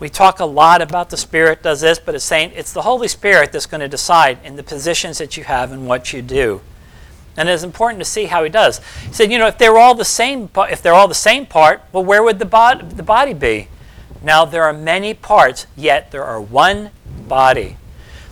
We 0.00 0.08
talk 0.08 0.40
a 0.40 0.46
lot 0.46 0.82
about 0.82 1.10
the 1.10 1.16
Spirit 1.16 1.62
does 1.62 1.82
this, 1.82 1.98
but 1.98 2.14
it's 2.14 2.24
saying 2.24 2.52
it's 2.54 2.72
the 2.72 2.82
Holy 2.82 3.08
Spirit 3.08 3.52
that's 3.52 3.66
going 3.66 3.82
to 3.82 3.88
decide 3.88 4.38
in 4.44 4.56
the 4.56 4.62
positions 4.62 5.18
that 5.18 5.36
you 5.36 5.44
have 5.44 5.72
and 5.72 5.86
what 5.86 6.12
you 6.12 6.22
do. 6.22 6.60
And 7.36 7.48
it's 7.48 7.62
important 7.62 8.00
to 8.00 8.04
see 8.04 8.26
how 8.26 8.44
he 8.44 8.50
does. 8.50 8.80
He 9.06 9.12
said, 9.12 9.30
you 9.30 9.38
know, 9.38 9.46
if 9.46 9.58
they're 9.58 9.78
all 9.78 9.94
the 9.94 10.04
same, 10.04 10.48
if 10.56 10.82
they're 10.82 10.94
all 10.94 11.08
the 11.08 11.14
same 11.14 11.46
part, 11.46 11.82
well, 11.92 12.04
where 12.04 12.22
would 12.22 12.38
the 12.38 12.44
body, 12.46 12.84
the 12.86 13.02
body 13.02 13.34
be? 13.34 13.68
Now 14.22 14.44
there 14.44 14.64
are 14.64 14.72
many 14.72 15.14
parts, 15.14 15.66
yet 15.76 16.10
there 16.10 16.24
are 16.24 16.40
one 16.40 16.90
body. 17.28 17.76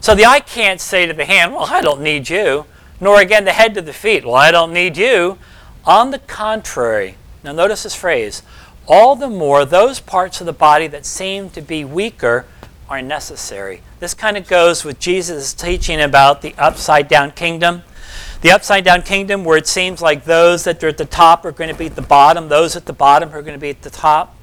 So 0.01 0.15
the 0.15 0.25
eye 0.25 0.41
can't 0.41 0.81
say 0.81 1.07
to 1.07 1.13
the 1.13 1.25
hand, 1.25 1.53
well, 1.53 1.67
I 1.71 1.81
don't 1.81 2.01
need 2.01 2.29
you. 2.29 2.67
Nor 3.01 3.21
again 3.21 3.45
the 3.45 3.53
head 3.53 3.75
to 3.75 3.83
the 3.83 3.93
feet, 3.93 4.25
well, 4.25 4.35
I 4.35 4.51
don't 4.51 4.73
need 4.73 4.97
you. 4.97 5.39
On 5.85 6.11
the 6.11 6.19
contrary, 6.21 7.17
now 7.43 7.53
notice 7.53 7.83
this 7.83 7.95
phrase 7.95 8.43
all 8.87 9.17
the 9.17 9.29
more 9.29 9.65
those 9.65 10.01
parts 10.01 10.41
of 10.41 10.47
the 10.47 10.53
body 10.53 10.87
that 10.89 11.07
seem 11.07 11.49
to 11.51 11.63
be 11.63 11.85
weaker 11.85 12.45
are 12.89 13.01
necessary. 13.01 13.81
This 13.99 14.13
kind 14.15 14.37
of 14.37 14.47
goes 14.47 14.85
with 14.85 14.99
Jesus' 14.99 15.55
teaching 15.55 16.01
about 16.01 16.43
the 16.43 16.55
upside 16.59 17.09
down 17.09 17.31
kingdom. 17.31 17.83
The 18.45 18.53
upside 18.53 18.85
down 18.85 19.01
kingdom, 19.01 19.43
where 19.43 19.57
it 19.57 19.67
seems 19.67 20.03
like 20.03 20.27
those 20.27 20.65
that 20.65 20.85
are 20.85 20.89
at 20.89 20.99
the 20.99 21.07
top 21.07 21.47
are 21.47 21.51
going 21.51 21.71
to 21.71 21.75
be 21.75 21.87
at 21.87 21.97
the 21.97 22.03
bottom, 22.03 22.51
those 22.51 22.77
at 22.77 22.85
the 22.85 22.93
bottom 22.93 23.31
are 23.31 23.41
going 23.41 23.55
to 23.55 23.59
be 23.59 23.71
at 23.71 23.81
the 23.81 23.89
top. 23.89 24.37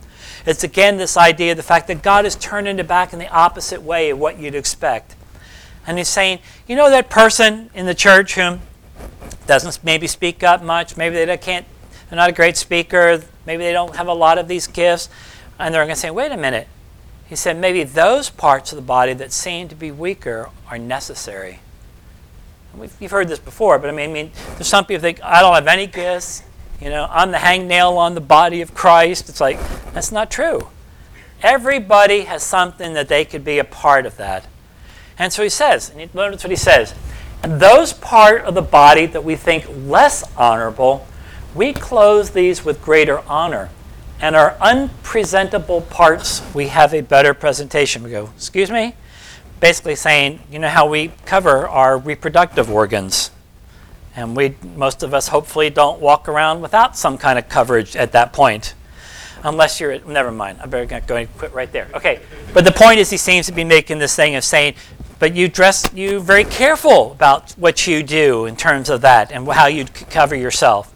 It's 0.43 0.63
again 0.63 0.98
this 0.98 1.17
idea 1.17 1.51
of 1.51 1.58
the 1.58 1.62
fact 1.62 1.86
that 1.86 2.01
God 2.01 2.25
is 2.25 2.36
turning 2.36 2.79
it 2.79 2.88
back 2.88 3.13
in 3.13 3.20
the 3.20 3.27
opposite 3.27 3.84
way 3.84 4.10
of 4.10 4.17
what 4.17 4.39
you'd 4.39 4.55
expect. 4.55 5.15
And 5.86 6.00
He's 6.00 6.08
saying, 6.08 6.39
you 6.65 6.75
know, 6.75 6.89
that 6.89 7.12
person 7.12 7.70
in 7.75 7.86
the 7.86 7.93
church 7.93 8.34
who 8.34 8.58
doesn't 9.46 9.84
maybe 9.84 10.08
speak 10.08 10.41
up 10.41 10.63
much, 10.63 10.98
maybe 10.98 11.24
they 11.24 11.38
can't, 11.38 11.67
they're 12.10 12.17
not 12.17 12.29
a 12.31 12.34
great 12.34 12.58
speaker, 12.58 13.22
maybe 13.46 13.63
they 13.63 13.72
don't 13.72 13.98
have 13.98 14.08
a 14.08 14.15
lot 14.15 14.39
of 14.39 14.48
these 14.48 14.65
gifts, 14.65 15.10
and 15.60 15.75
they're 15.75 15.86
going 15.86 15.93
to 15.93 16.01
say, 16.01 16.10
wait 16.10 16.31
a 16.31 16.38
minute. 16.38 16.67
He 17.27 17.36
said, 17.36 17.55
maybe 17.55 17.84
those 17.84 18.31
parts 18.31 18.72
of 18.72 18.77
the 18.77 18.81
body 18.81 19.13
that 19.13 19.31
seem 19.31 19.67
to 19.67 19.75
be 19.75 19.91
weaker 19.91 20.50
are 20.72 20.79
necessary. 20.79 21.60
We've, 22.77 22.95
you've 22.99 23.11
heard 23.11 23.27
this 23.27 23.39
before, 23.39 23.77
but 23.79 23.89
I 23.89 23.93
mean, 23.93 24.09
I 24.09 24.13
mean, 24.13 24.31
there's 24.55 24.67
some 24.67 24.85
people 24.85 25.01
think, 25.01 25.21
I 25.23 25.41
don't 25.41 25.53
have 25.53 25.67
any 25.67 25.87
gifts. 25.87 26.43
You 26.79 26.89
know, 26.89 27.07
I'm 27.09 27.31
the 27.31 27.37
hangnail 27.37 27.97
on 27.97 28.15
the 28.15 28.21
body 28.21 28.61
of 28.61 28.73
Christ. 28.73 29.29
It's 29.29 29.41
like, 29.41 29.59
that's 29.93 30.11
not 30.11 30.31
true. 30.31 30.67
Everybody 31.43 32.21
has 32.21 32.43
something 32.43 32.93
that 32.93 33.07
they 33.07 33.25
could 33.25 33.43
be 33.43 33.59
a 33.59 33.63
part 33.63 34.05
of 34.05 34.17
that. 34.17 34.47
And 35.17 35.31
so 35.31 35.43
he 35.43 35.49
says, 35.49 35.91
and 35.95 36.13
notice 36.15 36.43
what 36.43 36.49
he 36.49 36.55
says. 36.55 36.95
And 37.43 37.59
those 37.59 37.93
part 37.93 38.43
of 38.43 38.53
the 38.53 38.61
body 38.61 39.05
that 39.07 39.23
we 39.23 39.35
think 39.35 39.65
less 39.85 40.23
honorable, 40.35 41.07
we 41.53 41.73
clothe 41.73 42.33
these 42.33 42.63
with 42.63 42.81
greater 42.81 43.19
honor. 43.27 43.69
And 44.19 44.35
our 44.35 44.55
unpresentable 44.61 45.81
parts, 45.81 46.41
we 46.53 46.67
have 46.67 46.93
a 46.93 47.01
better 47.01 47.33
presentation. 47.33 48.03
We 48.03 48.11
go, 48.11 48.29
excuse 48.35 48.69
me? 48.69 48.95
Basically 49.62 49.96
saying, 49.96 50.41
you 50.51 50.58
know 50.58 50.70
how 50.70 50.89
we 50.89 51.12
cover 51.25 51.68
our 51.68 51.96
reproductive 51.96 52.70
organs. 52.70 53.30
And 54.15 54.36
we, 54.36 54.56
most 54.75 55.03
of 55.03 55.13
us 55.13 55.27
hopefully 55.27 55.70
don't 55.70 56.01
walk 56.01 56.27
around 56.27 56.62
without 56.62 56.98
some 56.98 57.15
kind 57.18 57.38
of 57.38 57.48
coverage 57.48 57.96
at 57.96 58.12
that 58.12 58.34
point. 58.34 58.74
Unless 59.44 59.80
you're, 59.80 60.00
never 60.00 60.32
mind, 60.32 60.60
I 60.62 60.65
better 60.65 61.00
go 61.01 61.15
and 61.15 61.38
quit 61.38 61.53
right 61.53 61.72
there. 61.72 61.88
Okay, 61.94 62.22
but 62.56 62.65
the 62.65 62.72
point 62.72 63.00
is 63.00 63.12
he 63.12 63.18
seems 63.18 63.46
to 63.46 63.51
be 63.51 63.63
making 63.63 64.00
this 64.00 64.15
thing 64.15 64.36
of 64.36 64.44
saying, 64.44 64.74
but 65.20 65.36
you 65.36 65.48
dress, 65.48 65.88
you 65.94 66.20
very 66.20 66.44
careful 66.44 67.12
about 67.12 67.51
what 67.51 67.86
you 67.86 68.01
do 68.01 68.48
in 68.48 68.56
terms 68.56 68.89
of 68.89 69.01
that 69.01 69.32
and 69.32 69.48
how 69.48 69.68
you 69.68 69.86
cover 69.86 70.36
yourself. 70.36 70.91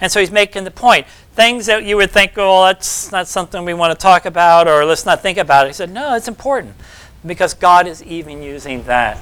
And 0.00 0.12
so 0.12 0.20
he's 0.20 0.30
making 0.30 0.62
the 0.62 0.70
point. 0.70 1.08
Things 1.32 1.66
that 1.66 1.84
you 1.84 1.96
would 1.96 2.12
think, 2.12 2.32
oh, 2.36 2.66
that's 2.66 3.10
not 3.10 3.26
something 3.26 3.64
we 3.64 3.74
want 3.74 3.98
to 3.98 4.00
talk 4.00 4.26
about, 4.26 4.68
or 4.68 4.84
let's 4.84 5.04
not 5.04 5.22
think 5.22 5.38
about 5.38 5.66
it. 5.66 5.70
He 5.70 5.72
said, 5.74 5.90
no, 5.90 6.14
it's 6.14 6.28
important 6.28 6.76
because 7.26 7.54
God 7.54 7.86
is 7.86 8.02
even 8.02 8.42
using 8.42 8.82
that. 8.84 9.18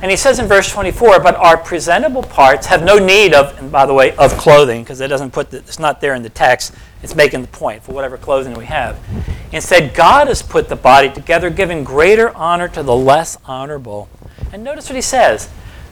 And 0.00 0.12
he 0.12 0.16
says 0.16 0.38
in 0.38 0.46
verse 0.46 0.70
24, 0.70 1.18
but 1.20 1.34
our 1.34 1.56
presentable 1.56 2.22
parts 2.22 2.66
have 2.66 2.84
no 2.84 2.98
need 2.98 3.34
of, 3.34 3.58
and 3.58 3.72
by 3.72 3.84
the 3.84 3.94
way, 3.94 4.14
of 4.16 4.32
clothing, 4.32 4.84
because 4.84 5.00
it 5.00 5.08
doesn't 5.08 5.32
put 5.32 5.50
the, 5.50 5.58
it's 5.58 5.80
not 5.80 6.00
there 6.00 6.14
in 6.14 6.22
the 6.22 6.28
text. 6.28 6.72
It's 7.02 7.16
making 7.16 7.42
the 7.42 7.48
point 7.48 7.82
for 7.82 7.92
whatever 7.92 8.16
clothing 8.16 8.54
we 8.54 8.66
have. 8.66 8.98
Instead, 9.50 9.94
God 9.94 10.28
has 10.28 10.40
put 10.40 10.68
the 10.68 10.76
body 10.76 11.10
together, 11.10 11.50
giving 11.50 11.82
greater 11.82 12.34
honor 12.36 12.68
to 12.68 12.82
the 12.84 12.94
less 12.94 13.38
honorable. 13.44 14.08
And 14.52 14.62
notice 14.62 14.88
what 14.88 14.94
he 14.94 15.02
says, 15.02 15.48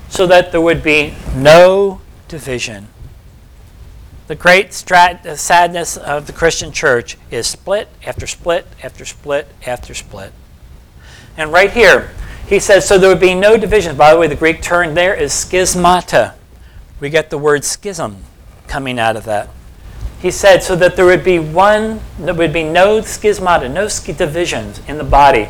so 0.08 0.26
that 0.28 0.52
there 0.52 0.60
would 0.60 0.84
be 0.84 1.14
no 1.34 2.00
division. 2.28 2.86
The 4.28 4.36
great 4.36 4.70
strat- 4.70 5.36
sadness 5.36 5.96
of 5.96 6.28
the 6.28 6.32
Christian 6.32 6.70
church 6.70 7.16
is 7.30 7.48
split 7.48 7.88
after 8.04 8.26
split 8.26 8.66
after 8.82 9.04
split 9.04 9.48
after 9.66 9.94
split. 9.94 10.32
And 11.36 11.52
right 11.52 11.70
here, 11.70 12.10
he 12.46 12.58
says, 12.60 12.86
so 12.86 12.98
there 12.98 13.10
would 13.10 13.20
be 13.20 13.34
no 13.34 13.56
division. 13.56 13.96
By 13.96 14.12
the 14.12 14.20
way, 14.20 14.26
the 14.26 14.36
Greek 14.36 14.62
term 14.62 14.94
there 14.94 15.14
is 15.14 15.32
schismata. 15.32 16.34
We 17.00 17.10
get 17.10 17.30
the 17.30 17.38
word 17.38 17.64
schism 17.64 18.18
coming 18.68 18.98
out 18.98 19.16
of 19.16 19.24
that. 19.24 19.48
He 20.20 20.30
said, 20.30 20.62
so 20.62 20.76
that 20.76 20.96
there 20.96 21.04
would 21.04 21.24
be 21.24 21.38
one, 21.38 22.00
there 22.18 22.34
would 22.34 22.52
be 22.52 22.62
no 22.62 23.00
schismata, 23.00 23.70
no 23.70 23.88
divisions 24.16 24.80
in 24.88 24.96
the 24.96 25.04
body, 25.04 25.48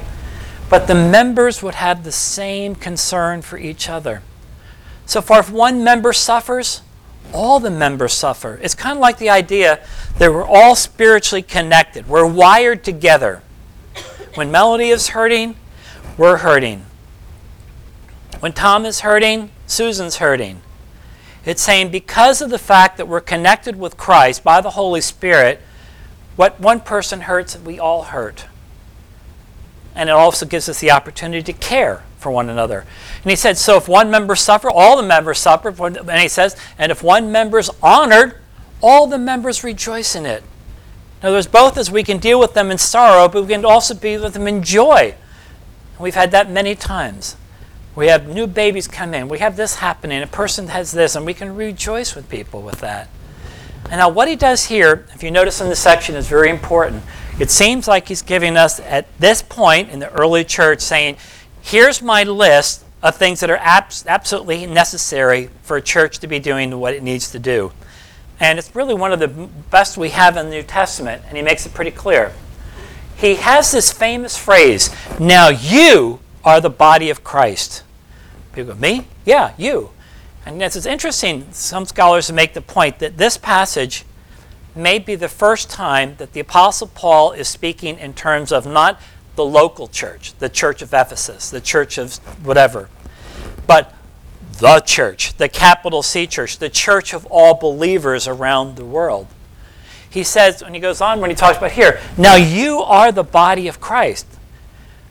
but 0.68 0.88
the 0.88 0.94
members 0.94 1.62
would 1.62 1.76
have 1.76 2.02
the 2.02 2.12
same 2.12 2.74
concern 2.74 3.42
for 3.42 3.58
each 3.58 3.88
other. 3.88 4.22
So 5.06 5.20
far, 5.20 5.40
if 5.40 5.50
one 5.50 5.84
member 5.84 6.12
suffers, 6.12 6.82
all 7.32 7.60
the 7.60 7.70
members 7.70 8.12
suffer. 8.12 8.58
It's 8.62 8.74
kind 8.74 8.98
of 8.98 9.00
like 9.00 9.18
the 9.18 9.30
idea 9.30 9.80
that 10.18 10.32
we're 10.32 10.44
all 10.44 10.74
spiritually 10.74 11.42
connected. 11.42 12.08
We're 12.08 12.26
wired 12.26 12.82
together. 12.82 13.42
When 14.34 14.50
Melody 14.50 14.88
is 14.88 15.08
hurting, 15.08 15.56
we're 16.16 16.38
hurting. 16.38 16.86
When 18.40 18.52
Tom 18.52 18.84
is 18.84 19.00
hurting, 19.00 19.50
Susan's 19.66 20.16
hurting. 20.16 20.62
It's 21.44 21.62
saying 21.62 21.90
because 21.90 22.42
of 22.42 22.50
the 22.50 22.58
fact 22.58 22.96
that 22.96 23.06
we're 23.06 23.20
connected 23.20 23.78
with 23.78 23.96
Christ 23.96 24.42
by 24.42 24.60
the 24.60 24.70
Holy 24.70 25.00
Spirit, 25.00 25.60
what 26.34 26.60
one 26.60 26.80
person 26.80 27.22
hurts, 27.22 27.58
we 27.58 27.78
all 27.78 28.04
hurt. 28.04 28.46
And 29.94 30.08
it 30.10 30.12
also 30.12 30.44
gives 30.44 30.68
us 30.68 30.80
the 30.80 30.90
opportunity 30.90 31.42
to 31.42 31.58
care 31.58 32.02
for 32.18 32.30
one 32.30 32.50
another. 32.50 32.84
And 33.22 33.30
he 33.30 33.36
said, 33.36 33.56
so 33.56 33.76
if 33.76 33.88
one 33.88 34.10
member 34.10 34.36
suffer, 34.36 34.68
all 34.68 34.96
the 34.96 35.02
members 35.02 35.38
suffer. 35.38 35.68
And 35.86 36.20
he 36.20 36.28
says, 36.28 36.56
and 36.78 36.92
if 36.92 37.02
one 37.02 37.32
member 37.32 37.58
is 37.58 37.70
honored, 37.82 38.36
all 38.82 39.06
the 39.06 39.18
members 39.18 39.64
rejoice 39.64 40.14
in 40.14 40.26
it. 40.26 40.42
In 41.22 41.28
other 41.28 41.36
words, 41.36 41.46
both 41.46 41.78
as 41.78 41.90
we 41.90 42.02
can 42.02 42.18
deal 42.18 42.38
with 42.38 42.52
them 42.52 42.70
in 42.70 42.76
sorrow, 42.76 43.28
but 43.28 43.42
we 43.42 43.48
can 43.48 43.64
also 43.64 43.94
be 43.94 44.18
with 44.18 44.34
them 44.34 44.46
in 44.46 44.62
joy. 44.62 45.14
We've 45.98 46.14
had 46.14 46.30
that 46.32 46.50
many 46.50 46.74
times. 46.74 47.36
We 47.94 48.08
have 48.08 48.28
new 48.28 48.46
babies 48.46 48.86
come 48.86 49.14
in. 49.14 49.28
We 49.28 49.38
have 49.38 49.56
this 49.56 49.76
happening. 49.76 50.22
A 50.22 50.26
person 50.26 50.68
has 50.68 50.92
this, 50.92 51.16
and 51.16 51.24
we 51.24 51.32
can 51.32 51.56
rejoice 51.56 52.14
with 52.14 52.28
people 52.28 52.60
with 52.60 52.80
that. 52.80 53.08
And 53.84 53.98
now, 54.00 54.10
what 54.10 54.28
he 54.28 54.36
does 54.36 54.66
here, 54.66 55.06
if 55.14 55.22
you 55.22 55.30
notice 55.30 55.60
in 55.60 55.68
the 55.70 55.76
section, 55.76 56.14
is 56.14 56.28
very 56.28 56.50
important. 56.50 57.02
It 57.40 57.50
seems 57.50 57.88
like 57.88 58.08
he's 58.08 58.20
giving 58.20 58.56
us, 58.56 58.80
at 58.80 59.06
this 59.18 59.40
point 59.40 59.88
in 59.88 59.98
the 60.00 60.12
early 60.12 60.44
church, 60.44 60.80
saying, 60.80 61.16
Here's 61.62 62.02
my 62.02 62.22
list 62.22 62.84
of 63.02 63.16
things 63.16 63.40
that 63.40 63.50
are 63.50 63.58
abs- 63.58 64.04
absolutely 64.06 64.66
necessary 64.66 65.48
for 65.62 65.76
a 65.76 65.82
church 65.82 66.18
to 66.18 66.26
be 66.26 66.38
doing 66.38 66.78
what 66.78 66.92
it 66.94 67.02
needs 67.02 67.30
to 67.30 67.38
do. 67.38 67.72
And 68.38 68.58
it's 68.58 68.74
really 68.74 68.94
one 68.94 69.12
of 69.12 69.20
the 69.20 69.28
best 69.28 69.96
we 69.96 70.10
have 70.10 70.36
in 70.36 70.46
the 70.46 70.56
New 70.56 70.62
Testament, 70.62 71.22
and 71.28 71.36
he 71.36 71.42
makes 71.42 71.64
it 71.64 71.72
pretty 71.72 71.90
clear 71.90 72.32
he 73.16 73.36
has 73.36 73.72
this 73.72 73.92
famous 73.92 74.36
phrase 74.36 74.94
now 75.18 75.48
you 75.48 76.20
are 76.44 76.60
the 76.60 76.70
body 76.70 77.10
of 77.10 77.24
Christ. 77.24 77.82
People 78.52 78.74
go, 78.74 78.80
me? 78.80 79.06
Yeah, 79.24 79.52
you. 79.58 79.90
And 80.46 80.60
this 80.60 80.76
is 80.76 80.86
interesting. 80.86 81.48
Some 81.50 81.86
scholars 81.86 82.30
make 82.30 82.54
the 82.54 82.60
point 82.60 83.00
that 83.00 83.16
this 83.16 83.36
passage 83.36 84.04
may 84.76 84.98
be 84.98 85.16
the 85.16 85.28
first 85.28 85.68
time 85.68 86.14
that 86.18 86.34
the 86.34 86.40
Apostle 86.40 86.86
Paul 86.86 87.32
is 87.32 87.48
speaking 87.48 87.98
in 87.98 88.14
terms 88.14 88.52
of 88.52 88.64
not 88.64 89.00
the 89.34 89.44
local 89.44 89.88
church, 89.88 90.34
the 90.38 90.48
church 90.48 90.82
of 90.82 90.94
Ephesus, 90.94 91.50
the 91.50 91.60
church 91.60 91.98
of 91.98 92.16
whatever, 92.46 92.88
but 93.66 93.92
the 94.58 94.80
church, 94.80 95.34
the 95.36 95.48
capital 95.48 96.02
C 96.02 96.26
church, 96.26 96.58
the 96.58 96.70
church 96.70 97.12
of 97.12 97.26
all 97.26 97.54
believers 97.54 98.28
around 98.28 98.76
the 98.76 98.84
world 98.84 99.26
he 100.16 100.24
says, 100.24 100.62
when 100.62 100.72
he 100.72 100.80
goes 100.80 101.02
on, 101.02 101.20
when 101.20 101.28
he 101.28 101.36
talks 101.36 101.58
about 101.58 101.72
here, 101.72 102.00
now 102.16 102.36
you 102.36 102.78
are 102.78 103.12
the 103.12 103.22
body 103.22 103.68
of 103.68 103.80
Christ. 103.80 104.26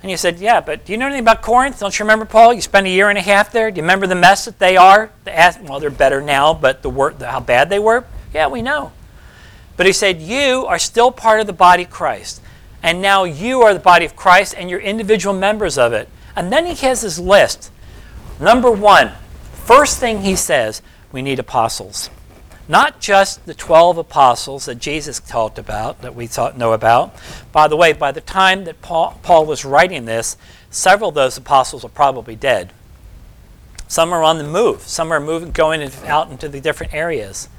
And 0.02 0.10
you 0.10 0.18
said, 0.18 0.40
yeah, 0.40 0.62
but 0.62 0.84
do 0.84 0.94
you 0.94 0.98
know 0.98 1.06
anything 1.06 1.22
about 1.22 1.44
Corinth? 1.44 1.80
Don't 1.80 1.98
you 2.00 2.06
remember, 2.06 2.26
Paul? 2.26 2.56
You 2.56 2.62
spent 2.62 2.88
a 2.88 2.90
year 2.90 3.10
and 3.10 3.18
a 3.20 3.22
half 3.22 3.52
there. 3.52 3.70
Do 3.70 3.78
you 3.78 3.84
remember 3.84 4.08
the 4.08 4.16
mess 4.16 4.46
that 4.46 4.58
they 4.58 4.78
are? 4.78 5.12
well, 5.28 5.80
they're 5.80 5.92
better 5.92 6.22
now, 6.22 6.56
but 6.56 6.82
the, 6.82 6.90
wor- 6.90 7.14
the 7.14 7.28
how 7.28 7.40
bad 7.40 7.70
they 7.70 7.78
were? 7.78 8.04
Yeah, 8.34 8.48
we 8.48 8.64
know. 8.64 8.94
But 9.78 9.86
he 9.86 9.94
said, 9.94 10.24
you 10.24 10.66
are 10.66 10.80
still 10.80 11.12
part 11.12 11.40
of 11.40 11.46
the 11.46 11.54
body 11.54 11.84
of 11.84 11.92
Christ. 11.92 12.42
And 12.82 13.00
now 13.00 13.26
you 13.26 13.62
are 13.62 13.76
the 13.76 13.80
body 13.80 14.06
of 14.06 14.16
Christ 14.16 14.56
and 14.58 14.72
you're 14.72 14.80
individual 14.80 15.36
members 15.36 15.78
of 15.78 15.94
it. 15.94 16.10
And 16.36 16.52
then 16.52 16.66
he 16.66 16.74
has 16.74 17.02
his 17.02 17.20
list. 17.20 17.72
Number 18.40 18.72
one, 18.72 19.12
first 19.54 20.00
thing 20.00 20.22
he 20.22 20.36
says, 20.36 20.82
we 21.12 21.22
need 21.22 21.38
apostles. 21.38 22.10
Not 22.68 23.00
just 23.00 23.46
the 23.46 23.54
12 23.54 24.00
apostles 24.00 24.66
that 24.66 24.80
Jesus 24.80 25.20
talked 25.20 25.60
about, 25.60 26.02
that 26.02 26.16
we 26.16 26.26
thought, 26.26 26.58
know 26.58 26.74
about. 26.74 27.16
By 27.52 27.68
the 27.68 27.76
way, 27.76 27.94
by 27.94 28.12
the 28.12 28.22
time 28.22 28.64
that 28.64 28.82
Paul, 28.82 29.20
Paul 29.22 29.46
was 29.46 29.64
writing 29.64 30.06
this, 30.06 30.36
several 30.72 31.10
of 31.10 31.16
those 31.16 31.38
apostles 31.38 31.86
are 31.86 31.90
probably 31.90 32.36
dead. 32.36 32.74
Some 33.88 34.12
are 34.14 34.24
on 34.24 34.40
the 34.40 34.44
move. 34.44 34.82
Some 34.82 35.12
are 35.14 35.20
moving, 35.20 35.52
going 35.52 35.88
out 36.06 36.32
into 36.32 36.50
the 36.50 36.60
different 36.60 36.94
areas. 36.94 37.50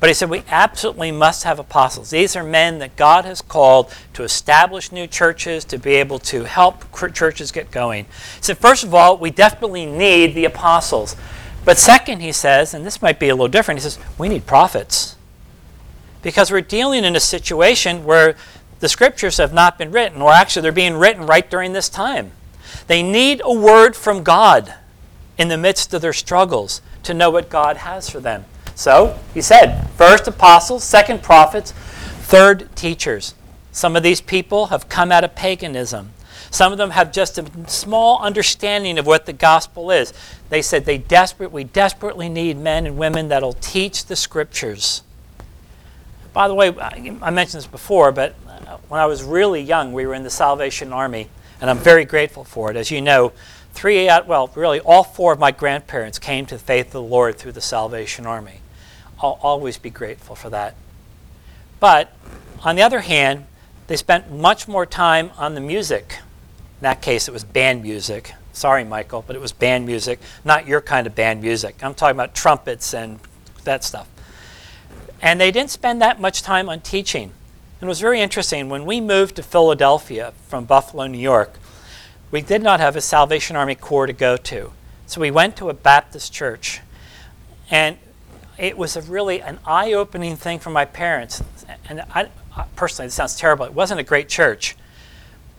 But 0.00 0.10
he 0.10 0.14
said, 0.14 0.30
we 0.30 0.44
absolutely 0.48 1.10
must 1.10 1.42
have 1.42 1.58
apostles. 1.58 2.10
These 2.10 2.36
are 2.36 2.44
men 2.44 2.78
that 2.78 2.94
God 2.94 3.24
has 3.24 3.42
called 3.42 3.92
to 4.14 4.22
establish 4.22 4.92
new 4.92 5.06
churches, 5.08 5.64
to 5.66 5.78
be 5.78 5.94
able 5.94 6.20
to 6.20 6.44
help 6.44 6.84
churches 7.14 7.50
get 7.50 7.70
going. 7.70 8.04
He 8.04 8.42
said, 8.42 8.58
first 8.58 8.84
of 8.84 8.94
all, 8.94 9.18
we 9.18 9.30
definitely 9.30 9.86
need 9.86 10.34
the 10.34 10.44
apostles. 10.44 11.16
But 11.64 11.78
second, 11.78 12.20
he 12.20 12.32
says, 12.32 12.72
and 12.72 12.86
this 12.86 13.02
might 13.02 13.18
be 13.18 13.28
a 13.28 13.34
little 13.34 13.48
different, 13.48 13.80
he 13.80 13.82
says, 13.82 13.98
we 14.16 14.28
need 14.28 14.46
prophets. 14.46 15.16
Because 16.22 16.50
we're 16.50 16.60
dealing 16.60 17.04
in 17.04 17.14
a 17.14 17.20
situation 17.20 18.04
where 18.04 18.36
the 18.80 18.88
scriptures 18.88 19.36
have 19.38 19.52
not 19.52 19.78
been 19.78 19.90
written, 19.90 20.22
or 20.22 20.32
actually 20.32 20.62
they're 20.62 20.72
being 20.72 20.96
written 20.96 21.26
right 21.26 21.48
during 21.48 21.72
this 21.72 21.88
time. 21.88 22.32
They 22.86 23.02
need 23.02 23.40
a 23.44 23.52
word 23.52 23.96
from 23.96 24.22
God 24.22 24.74
in 25.36 25.48
the 25.48 25.58
midst 25.58 25.94
of 25.94 26.02
their 26.02 26.12
struggles 26.12 26.80
to 27.04 27.14
know 27.14 27.30
what 27.30 27.48
God 27.48 27.78
has 27.78 28.08
for 28.08 28.20
them. 28.20 28.44
So, 28.74 29.18
he 29.34 29.40
said, 29.40 29.88
first 29.96 30.28
apostles, 30.28 30.84
second 30.84 31.22
prophets, 31.22 31.72
third 31.72 32.74
teachers. 32.76 33.34
Some 33.72 33.96
of 33.96 34.02
these 34.02 34.20
people 34.20 34.66
have 34.66 34.88
come 34.88 35.10
out 35.10 35.24
of 35.24 35.34
paganism. 35.34 36.12
Some 36.50 36.72
of 36.72 36.78
them 36.78 36.90
have 36.90 37.12
just 37.12 37.38
a 37.38 37.46
small 37.68 38.20
understanding 38.20 38.98
of 38.98 39.06
what 39.06 39.26
the 39.26 39.32
gospel 39.32 39.90
is. 39.90 40.12
They 40.48 40.62
said 40.62 40.84
they 40.84 40.98
desperate, 40.98 41.52
we 41.52 41.64
desperately 41.64 42.28
need 42.28 42.56
men 42.56 42.86
and 42.86 42.96
women 42.96 43.28
that'll 43.28 43.54
teach 43.54 44.06
the 44.06 44.16
scriptures. 44.16 45.02
By 46.32 46.48
the 46.48 46.54
way, 46.54 46.74
I 46.78 47.30
mentioned 47.30 47.62
this 47.62 47.66
before, 47.66 48.12
but 48.12 48.32
when 48.88 49.00
I 49.00 49.06
was 49.06 49.22
really 49.22 49.60
young, 49.60 49.92
we 49.92 50.06
were 50.06 50.14
in 50.14 50.22
the 50.22 50.30
Salvation 50.30 50.92
Army, 50.92 51.28
and 51.60 51.68
I'm 51.68 51.78
very 51.78 52.04
grateful 52.04 52.44
for 52.44 52.70
it. 52.70 52.76
As 52.76 52.90
you 52.90 53.00
know, 53.00 53.32
three 53.72 54.08
out, 54.08 54.26
well, 54.26 54.50
really 54.54 54.80
all 54.80 55.02
four 55.02 55.32
of 55.32 55.38
my 55.38 55.50
grandparents 55.50 56.18
came 56.18 56.46
to 56.46 56.56
the 56.56 56.62
faith 56.62 56.86
of 56.86 56.92
the 56.92 57.02
Lord 57.02 57.36
through 57.36 57.52
the 57.52 57.60
Salvation 57.60 58.26
Army. 58.26 58.60
I'll 59.20 59.38
always 59.42 59.78
be 59.78 59.90
grateful 59.90 60.36
for 60.36 60.50
that. 60.50 60.74
But 61.80 62.12
on 62.62 62.76
the 62.76 62.82
other 62.82 63.00
hand, 63.00 63.46
they 63.86 63.96
spent 63.96 64.30
much 64.30 64.68
more 64.68 64.86
time 64.86 65.30
on 65.38 65.54
the 65.54 65.60
music. 65.60 66.18
In 66.78 66.82
that 66.82 67.02
case, 67.02 67.26
it 67.26 67.32
was 67.32 67.44
band 67.44 67.82
music. 67.82 68.32
Sorry, 68.52 68.84
Michael, 68.84 69.24
but 69.26 69.34
it 69.36 69.42
was 69.42 69.52
band 69.52 69.86
music, 69.86 70.20
not 70.44 70.66
your 70.66 70.80
kind 70.80 71.06
of 71.06 71.14
band 71.14 71.42
music. 71.42 71.82
I'm 71.82 71.94
talking 71.94 72.16
about 72.16 72.34
trumpets 72.34 72.94
and 72.94 73.18
that 73.64 73.84
stuff. 73.84 74.08
And 75.20 75.40
they 75.40 75.50
didn't 75.50 75.70
spend 75.70 76.00
that 76.02 76.20
much 76.20 76.42
time 76.42 76.68
on 76.68 76.80
teaching. 76.80 77.32
And 77.80 77.86
it 77.86 77.88
was 77.88 78.00
very 78.00 78.20
interesting. 78.20 78.68
When 78.68 78.84
we 78.84 79.00
moved 79.00 79.36
to 79.36 79.42
Philadelphia 79.42 80.32
from 80.46 80.64
Buffalo, 80.64 81.06
New 81.06 81.18
York, 81.18 81.58
we 82.30 82.42
did 82.42 82.62
not 82.62 82.78
have 82.78 82.94
a 82.94 83.00
Salvation 83.00 83.56
Army 83.56 83.74
Corps 83.74 84.06
to 84.06 84.12
go 84.12 84.36
to. 84.36 84.72
So 85.06 85.20
we 85.20 85.30
went 85.30 85.56
to 85.56 85.70
a 85.70 85.74
Baptist 85.74 86.32
church. 86.32 86.80
And 87.70 87.96
it 88.56 88.76
was 88.76 88.96
a 88.96 89.02
really 89.02 89.40
an 89.40 89.58
eye-opening 89.64 90.36
thing 90.36 90.58
for 90.58 90.70
my 90.70 90.84
parents. 90.84 91.42
And 91.88 92.02
I, 92.14 92.28
personally, 92.76 93.08
it 93.08 93.12
sounds 93.12 93.36
terrible. 93.36 93.64
It 93.64 93.74
wasn't 93.74 94.00
a 94.00 94.04
great 94.04 94.28
church. 94.28 94.76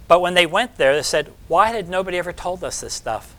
But 0.09 0.19
when 0.21 0.33
they 0.33 0.47
went 0.47 0.75
there, 0.75 0.95
they 0.95 1.03
said, 1.03 1.31
why 1.47 1.69
had 1.69 1.87
nobody 1.87 2.17
ever 2.17 2.33
told 2.33 2.63
us 2.63 2.81
this 2.81 2.95
stuff? 2.95 3.35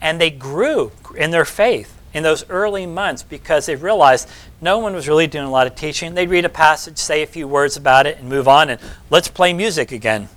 And 0.00 0.20
they 0.20 0.30
grew 0.30 0.92
in 1.16 1.32
their 1.32 1.44
faith 1.44 1.98
in 2.14 2.22
those 2.22 2.48
early 2.48 2.86
months 2.86 3.24
because 3.24 3.66
they 3.66 3.74
realized 3.74 4.28
no 4.60 4.78
one 4.78 4.94
was 4.94 5.08
really 5.08 5.26
doing 5.26 5.44
a 5.44 5.50
lot 5.50 5.66
of 5.66 5.74
teaching. 5.74 6.14
They'd 6.14 6.30
read 6.30 6.44
a 6.44 6.48
passage, 6.48 6.96
say 6.96 7.22
a 7.22 7.26
few 7.26 7.48
words 7.48 7.76
about 7.76 8.06
it, 8.06 8.18
and 8.18 8.28
move 8.28 8.46
on, 8.46 8.70
and 8.70 8.80
let's 9.10 9.26
play 9.26 9.52
music 9.52 9.90
again. 9.90 10.28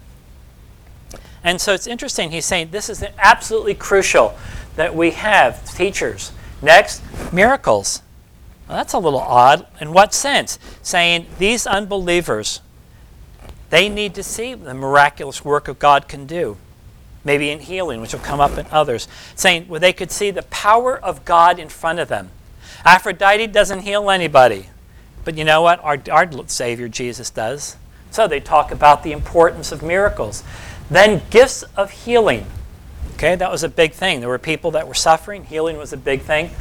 And 1.44 1.62
so 1.62 1.72
it's 1.72 1.86
interesting. 1.86 2.32
He's 2.32 2.46
saying 2.46 2.70
this 2.72 2.90
is 2.90 3.06
absolutely 3.20 3.76
crucial 3.76 4.36
that 4.76 4.96
we 4.96 5.12
have 5.12 5.64
teachers. 5.76 6.32
Next, 6.64 7.04
miracles. 7.32 8.02
Well, 8.68 8.78
that's 8.78 8.94
a 8.94 9.00
little 9.00 9.20
odd. 9.20 9.68
In 9.80 9.94
what 9.94 10.16
sense? 10.16 10.58
Saying 10.82 11.28
these 11.38 11.68
unbelievers, 11.68 12.62
they 13.70 13.90
need 13.90 14.16
to 14.16 14.24
see 14.24 14.54
the 14.54 14.74
miraculous 14.74 15.44
work 15.44 15.68
of 15.68 15.80
God 15.80 16.08
can 16.08 16.26
do. 16.26 16.58
Maybe 17.24 17.50
in 17.50 17.60
healing, 17.60 18.00
which 18.00 18.14
will 18.14 18.22
come 18.22 18.40
up 18.40 18.58
in 18.58 18.66
others. 18.72 19.08
Saying 19.36 19.68
well, 19.68 19.80
they 19.80 19.94
could 19.94 20.12
see 20.12 20.32
the 20.32 20.44
power 20.44 20.98
of 20.98 21.26
God 21.26 21.60
in 21.60 21.70
front 21.70 22.00
of 22.00 22.08
them. 22.08 22.30
Aphrodite 22.86 23.48
doesn't 23.48 23.82
heal 23.82 24.10
anybody. 24.10 24.68
But 25.26 25.38
you 25.38 25.44
know 25.44 25.62
what? 25.62 25.84
Our, 25.84 26.02
our 26.10 26.48
Savior 26.48 26.88
Jesus 26.88 27.30
does. 27.30 27.76
So 28.12 28.28
they 28.28 28.40
talk 28.40 28.72
about 28.72 29.04
the 29.04 29.12
importance 29.12 29.74
of 29.74 29.84
miracles. 29.84 30.44
Then 30.90 31.22
gifts 31.30 31.64
of 31.76 31.92
healing. 31.92 32.46
Okay, 33.16 33.36
that 33.36 33.52
was 33.52 33.64
a 33.64 33.70
big 33.70 33.92
thing. 33.92 34.22
There 34.22 34.30
were 34.30 34.38
people 34.38 34.72
that 34.72 34.88
were 34.88 34.94
suffering. 34.94 35.44
Healing 35.44 35.76
was 35.76 35.92
a 35.92 35.98
big 35.98 36.22
thing 36.22 36.52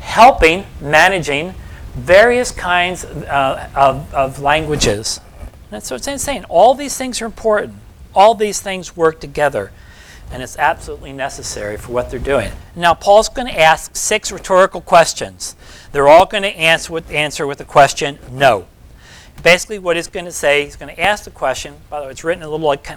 helping, 0.00 0.64
managing 0.80 1.54
various 1.94 2.50
kinds 2.50 3.04
uh, 3.04 3.68
of, 3.74 4.12
of 4.14 4.40
languages. 4.40 5.20
That's 5.70 5.90
what 5.90 6.06
it's 6.06 6.22
saying. 6.22 6.44
All 6.44 6.74
these 6.74 6.96
things 6.96 7.20
are 7.20 7.26
important. 7.26 7.74
All 8.14 8.34
these 8.34 8.60
things 8.60 8.96
work 8.96 9.20
together. 9.20 9.70
And 10.30 10.42
it's 10.42 10.58
absolutely 10.58 11.12
necessary 11.12 11.76
for 11.76 11.92
what 11.92 12.10
they're 12.10 12.20
doing. 12.20 12.52
Now, 12.76 12.94
Paul's 12.94 13.28
going 13.28 13.48
to 13.48 13.58
ask 13.58 13.96
six 13.96 14.30
rhetorical 14.30 14.80
questions. 14.80 15.56
They're 15.92 16.08
all 16.08 16.26
going 16.26 16.42
to 16.42 16.54
answer 16.54 16.92
with, 16.92 17.10
answer 17.10 17.46
with 17.46 17.58
the 17.58 17.64
question, 17.64 18.18
no. 18.30 18.66
Basically, 19.42 19.78
what 19.78 19.96
he's 19.96 20.08
going 20.08 20.26
to 20.26 20.32
say, 20.32 20.64
he's 20.64 20.76
going 20.76 20.94
to 20.94 21.00
ask 21.00 21.24
the 21.24 21.30
question. 21.30 21.76
By 21.88 22.00
the 22.00 22.06
way, 22.06 22.10
it's 22.10 22.24
written 22.24 22.42
a 22.42 22.48
little 22.48 22.66
like 22.66 22.88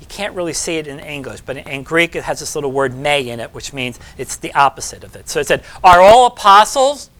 you 0.00 0.06
can't 0.08 0.34
really 0.34 0.52
see 0.52 0.76
it 0.76 0.86
in 0.86 0.98
English, 0.98 1.42
but 1.42 1.56
in, 1.56 1.82
Greek 1.82 2.16
it 2.16 2.24
has 2.24 2.40
this 2.40 2.54
little 2.54 2.72
word 2.72 2.96
may 2.96 3.28
in 3.28 3.38
it, 3.38 3.54
which 3.54 3.72
means 3.72 4.00
it's 4.18 4.36
the 4.36 4.52
opposite 4.54 5.04
of 5.04 5.14
it. 5.14 5.28
So 5.28 5.40
it 5.40 5.46
said, 5.46 5.62
Are 5.82 6.00
all 6.00 6.26
apostles? 6.26 7.10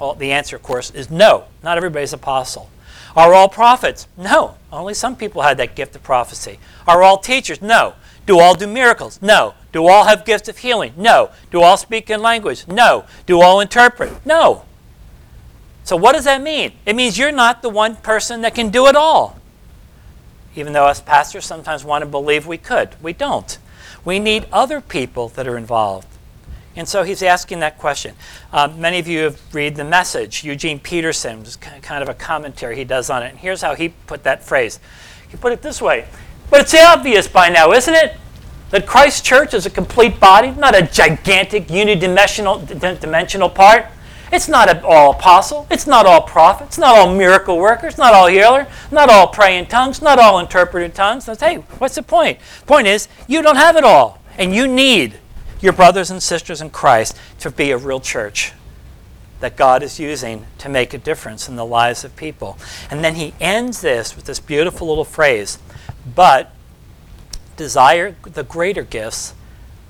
Well, 0.00 0.14
the 0.14 0.32
answer, 0.32 0.56
of 0.56 0.64
course, 0.64 0.90
is 0.90 1.10
no. 1.10 1.44
Not 1.62 1.76
everybody's 1.76 2.12
apostle. 2.12 2.68
Are 3.16 3.34
all 3.34 3.48
prophets? 3.48 4.06
No. 4.16 4.56
Only 4.72 4.94
some 4.94 5.16
people 5.16 5.42
had 5.42 5.56
that 5.58 5.74
gift 5.74 5.94
of 5.96 6.02
prophecy. 6.02 6.58
Are 6.86 7.02
all 7.02 7.18
teachers? 7.18 7.60
No. 7.60 7.94
Do 8.26 8.38
all 8.38 8.54
do 8.54 8.66
miracles? 8.66 9.20
No. 9.20 9.54
Do 9.72 9.86
all 9.86 10.04
have 10.04 10.24
gifts 10.24 10.48
of 10.48 10.58
healing? 10.58 10.94
No. 10.96 11.30
Do 11.50 11.62
all 11.62 11.76
speak 11.76 12.10
in 12.10 12.22
language? 12.22 12.66
No. 12.68 13.04
Do 13.26 13.40
all 13.40 13.60
interpret? 13.60 14.24
No. 14.24 14.64
So 15.84 15.96
what 15.96 16.12
does 16.12 16.24
that 16.24 16.40
mean? 16.40 16.72
It 16.86 16.94
means 16.94 17.18
you're 17.18 17.32
not 17.32 17.62
the 17.62 17.68
one 17.68 17.96
person 17.96 18.42
that 18.42 18.54
can 18.54 18.70
do 18.70 18.86
it 18.86 18.96
all 18.96 19.42
even 20.54 20.72
though 20.72 20.86
us 20.86 21.00
pastors 21.00 21.44
sometimes 21.44 21.84
want 21.84 22.02
to 22.02 22.06
believe 22.06 22.46
we 22.46 22.58
could. 22.58 22.90
We 23.02 23.12
don't. 23.12 23.58
We 24.04 24.18
need 24.18 24.46
other 24.52 24.80
people 24.80 25.28
that 25.30 25.46
are 25.46 25.56
involved. 25.56 26.08
And 26.74 26.88
so 26.88 27.02
he's 27.02 27.22
asking 27.22 27.60
that 27.60 27.78
question. 27.78 28.14
Um, 28.52 28.80
many 28.80 28.98
of 28.98 29.06
you 29.06 29.20
have 29.20 29.54
read 29.54 29.76
the 29.76 29.84
message. 29.84 30.42
Eugene 30.42 30.78
Peterson 30.78 31.44
kind 31.60 32.02
of 32.02 32.08
a 32.08 32.14
commentary 32.14 32.76
he 32.76 32.84
does 32.84 33.10
on 33.10 33.22
it. 33.22 33.30
And 33.30 33.38
here's 33.38 33.60
how 33.60 33.74
he 33.74 33.90
put 34.06 34.22
that 34.24 34.42
phrase. 34.42 34.80
He 35.28 35.36
put 35.36 35.52
it 35.52 35.62
this 35.62 35.80
way 35.80 36.06
But 36.50 36.60
it's 36.62 36.74
obvious 36.74 37.28
by 37.28 37.48
now, 37.48 37.72
isn't 37.72 37.94
it? 37.94 38.16
That 38.70 38.86
Christ's 38.86 39.20
church 39.20 39.52
is 39.52 39.66
a 39.66 39.70
complete 39.70 40.18
body, 40.18 40.50
not 40.52 40.74
a 40.74 40.82
gigantic 40.82 41.66
unidimensional 41.68 42.66
dimensional 43.00 43.50
part. 43.50 43.86
It's 44.32 44.48
not 44.48 44.82
all 44.82 45.10
apostle. 45.10 45.66
It's 45.70 45.86
not 45.86 46.06
all 46.06 46.22
prophet. 46.22 46.68
It's 46.68 46.78
not 46.78 46.96
all 46.96 47.14
miracle 47.14 47.58
worker. 47.58 47.86
It's 47.86 47.98
not 47.98 48.14
all 48.14 48.28
healer. 48.28 48.66
Not 48.90 49.10
all 49.10 49.26
praying 49.26 49.66
tongues. 49.66 50.00
Not 50.00 50.18
all 50.18 50.38
interpreted 50.38 50.94
tongues. 50.94 51.24
So, 51.24 51.34
hey, 51.34 51.56
what's 51.76 51.96
the 51.96 52.02
point? 52.02 52.38
Point 52.64 52.86
is, 52.86 53.08
you 53.28 53.42
don't 53.42 53.56
have 53.56 53.76
it 53.76 53.84
all. 53.84 54.22
And 54.38 54.54
you 54.54 54.66
need 54.66 55.18
your 55.62 55.72
brothers 55.72 56.10
and 56.10 56.22
sisters 56.22 56.60
in 56.60 56.68
Christ 56.68 57.16
to 57.38 57.50
be 57.50 57.70
a 57.70 57.78
real 57.78 58.00
church 58.00 58.52
that 59.40 59.56
God 59.56 59.82
is 59.82 59.98
using 59.98 60.44
to 60.58 60.68
make 60.68 60.92
a 60.92 60.98
difference 60.98 61.48
in 61.48 61.56
the 61.56 61.64
lives 61.64 62.04
of 62.04 62.14
people. 62.14 62.58
And 62.90 63.02
then 63.02 63.14
he 63.14 63.34
ends 63.40 63.80
this 63.80 64.14
with 64.14 64.24
this 64.24 64.38
beautiful 64.38 64.88
little 64.88 65.04
phrase, 65.04 65.58
but 66.14 66.52
desire 67.56 68.14
the 68.22 68.44
greater 68.44 68.82
gifts, 68.82 69.34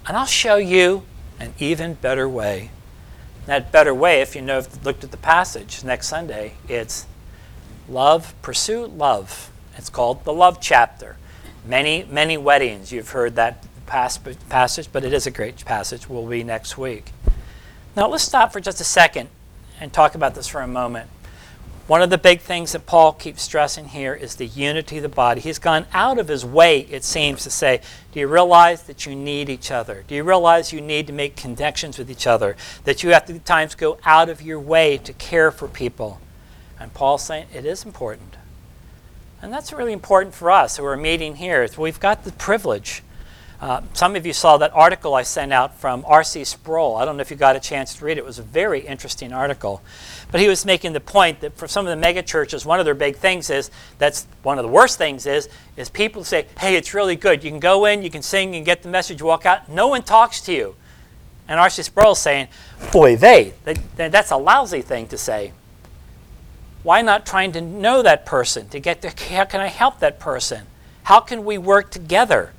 and 0.06 0.16
I'll 0.16 0.26
show 0.26 0.56
you 0.56 1.02
an 1.38 1.54
even 1.58 1.94
better 1.94 2.28
way. 2.28 2.70
That 3.46 3.72
better 3.72 3.92
way, 3.92 4.20
if 4.20 4.36
you 4.36 4.42
know, 4.42 4.58
if 4.58 4.84
looked 4.84 5.04
at 5.04 5.10
the 5.10 5.16
passage 5.16 5.82
next 5.82 6.08
Sunday, 6.08 6.54
it's 6.68 7.06
love, 7.88 8.34
pursue 8.40 8.86
love. 8.86 9.50
It's 9.76 9.90
called 9.90 10.24
the 10.24 10.32
love 10.32 10.60
chapter. 10.60 11.16
Many, 11.64 12.04
many 12.04 12.36
weddings, 12.36 12.92
you've 12.92 13.10
heard 13.10 13.34
that 13.36 13.64
passage, 13.92 14.88
but 14.90 15.04
it 15.04 15.12
is 15.12 15.26
a 15.26 15.30
great 15.30 15.62
passage. 15.64 16.08
Will 16.08 16.26
be 16.26 16.42
next 16.42 16.78
week. 16.78 17.12
Now 17.94 18.08
let's 18.08 18.24
stop 18.24 18.52
for 18.52 18.60
just 18.60 18.80
a 18.80 18.84
second 18.84 19.28
and 19.80 19.92
talk 19.92 20.14
about 20.14 20.34
this 20.34 20.48
for 20.48 20.62
a 20.62 20.66
moment. 20.66 21.10
One 21.88 22.00
of 22.00 22.10
the 22.10 22.16
big 22.16 22.40
things 22.40 22.72
that 22.72 22.86
Paul 22.86 23.12
keeps 23.12 23.42
stressing 23.42 23.88
here 23.88 24.14
is 24.14 24.36
the 24.36 24.46
unity 24.46 24.96
of 24.96 25.02
the 25.02 25.08
body. 25.08 25.40
He's 25.40 25.58
gone 25.58 25.84
out 25.92 26.18
of 26.18 26.28
his 26.28 26.44
way, 26.44 26.80
it 26.82 27.04
seems, 27.04 27.42
to 27.42 27.50
say, 27.50 27.82
Do 28.12 28.20
you 28.20 28.28
realize 28.28 28.84
that 28.84 29.04
you 29.04 29.14
need 29.14 29.50
each 29.50 29.70
other? 29.70 30.04
Do 30.06 30.14
you 30.14 30.24
realize 30.24 30.72
you 30.72 30.80
need 30.80 31.06
to 31.08 31.12
make 31.12 31.36
connections 31.36 31.98
with 31.98 32.10
each 32.10 32.26
other? 32.26 32.56
That 32.84 33.02
you 33.02 33.10
have 33.10 33.26
to 33.26 33.34
at 33.34 33.44
times 33.44 33.74
go 33.74 33.98
out 34.04 34.30
of 34.30 34.40
your 34.40 34.60
way 34.60 34.96
to 34.98 35.12
care 35.12 35.50
for 35.50 35.68
people? 35.68 36.20
And 36.80 36.94
Paul's 36.94 37.26
saying 37.26 37.48
it 37.52 37.66
is 37.66 37.84
important. 37.84 38.36
And 39.42 39.52
that's 39.52 39.72
really 39.72 39.92
important 39.92 40.34
for 40.34 40.50
us 40.50 40.76
who 40.76 40.84
are 40.86 40.96
meeting 40.96 41.36
here. 41.36 41.68
We've 41.76 42.00
got 42.00 42.24
the 42.24 42.32
privilege 42.32 43.02
uh, 43.62 43.80
some 43.92 44.16
of 44.16 44.26
you 44.26 44.32
saw 44.32 44.56
that 44.56 44.72
article 44.74 45.14
I 45.14 45.22
sent 45.22 45.52
out 45.52 45.78
from 45.78 46.04
R.C. 46.04 46.42
Sproul. 46.42 46.96
I 46.96 47.04
don't 47.04 47.16
know 47.16 47.20
if 47.20 47.30
you 47.30 47.36
got 47.36 47.54
a 47.54 47.60
chance 47.60 47.94
to 47.94 48.04
read 48.04 48.18
it. 48.18 48.22
It 48.22 48.24
was 48.24 48.40
a 48.40 48.42
very 48.42 48.80
interesting 48.80 49.32
article. 49.32 49.80
But 50.32 50.40
he 50.40 50.48
was 50.48 50.64
making 50.66 50.94
the 50.94 51.00
point 51.00 51.38
that 51.42 51.56
for 51.56 51.68
some 51.68 51.86
of 51.86 51.96
the 51.96 52.04
megachurches, 52.04 52.66
one 52.66 52.80
of 52.80 52.84
their 52.84 52.96
big 52.96 53.14
things 53.14 53.50
is 53.50 53.70
that's 53.98 54.26
one 54.42 54.58
of 54.58 54.64
the 54.64 54.68
worst 54.68 54.98
things 54.98 55.26
is 55.26 55.48
is 55.76 55.88
people 55.88 56.24
say, 56.24 56.48
"Hey, 56.58 56.74
it's 56.74 56.92
really 56.92 57.14
good. 57.14 57.44
You 57.44 57.50
can 57.50 57.60
go 57.60 57.84
in, 57.84 58.02
you 58.02 58.10
can 58.10 58.22
sing, 58.22 58.56
and 58.56 58.66
get 58.66 58.82
the 58.82 58.88
message, 58.88 59.22
walk 59.22 59.46
out. 59.46 59.68
No 59.68 59.86
one 59.86 60.02
talks 60.02 60.40
to 60.42 60.52
you." 60.52 60.74
And 61.46 61.60
R.C. 61.60 61.84
Sproul 61.84 62.16
saying, 62.16 62.48
"Boy, 62.90 63.14
they, 63.14 63.52
they 63.64 63.74
that's 63.94 64.32
a 64.32 64.36
lousy 64.36 64.82
thing 64.82 65.06
to 65.06 65.16
say." 65.16 65.52
Why 66.82 67.00
not 67.00 67.24
trying 67.24 67.52
to 67.52 67.60
know 67.60 68.02
that 68.02 68.26
person 68.26 68.68
to 68.70 68.80
get 68.80 69.02
to 69.02 69.10
how 69.32 69.44
can 69.44 69.60
I 69.60 69.68
help 69.68 70.00
that 70.00 70.18
person? 70.18 70.66
How 71.04 71.20
can 71.20 71.44
we 71.44 71.58
work 71.58 71.92
together? 71.92 72.54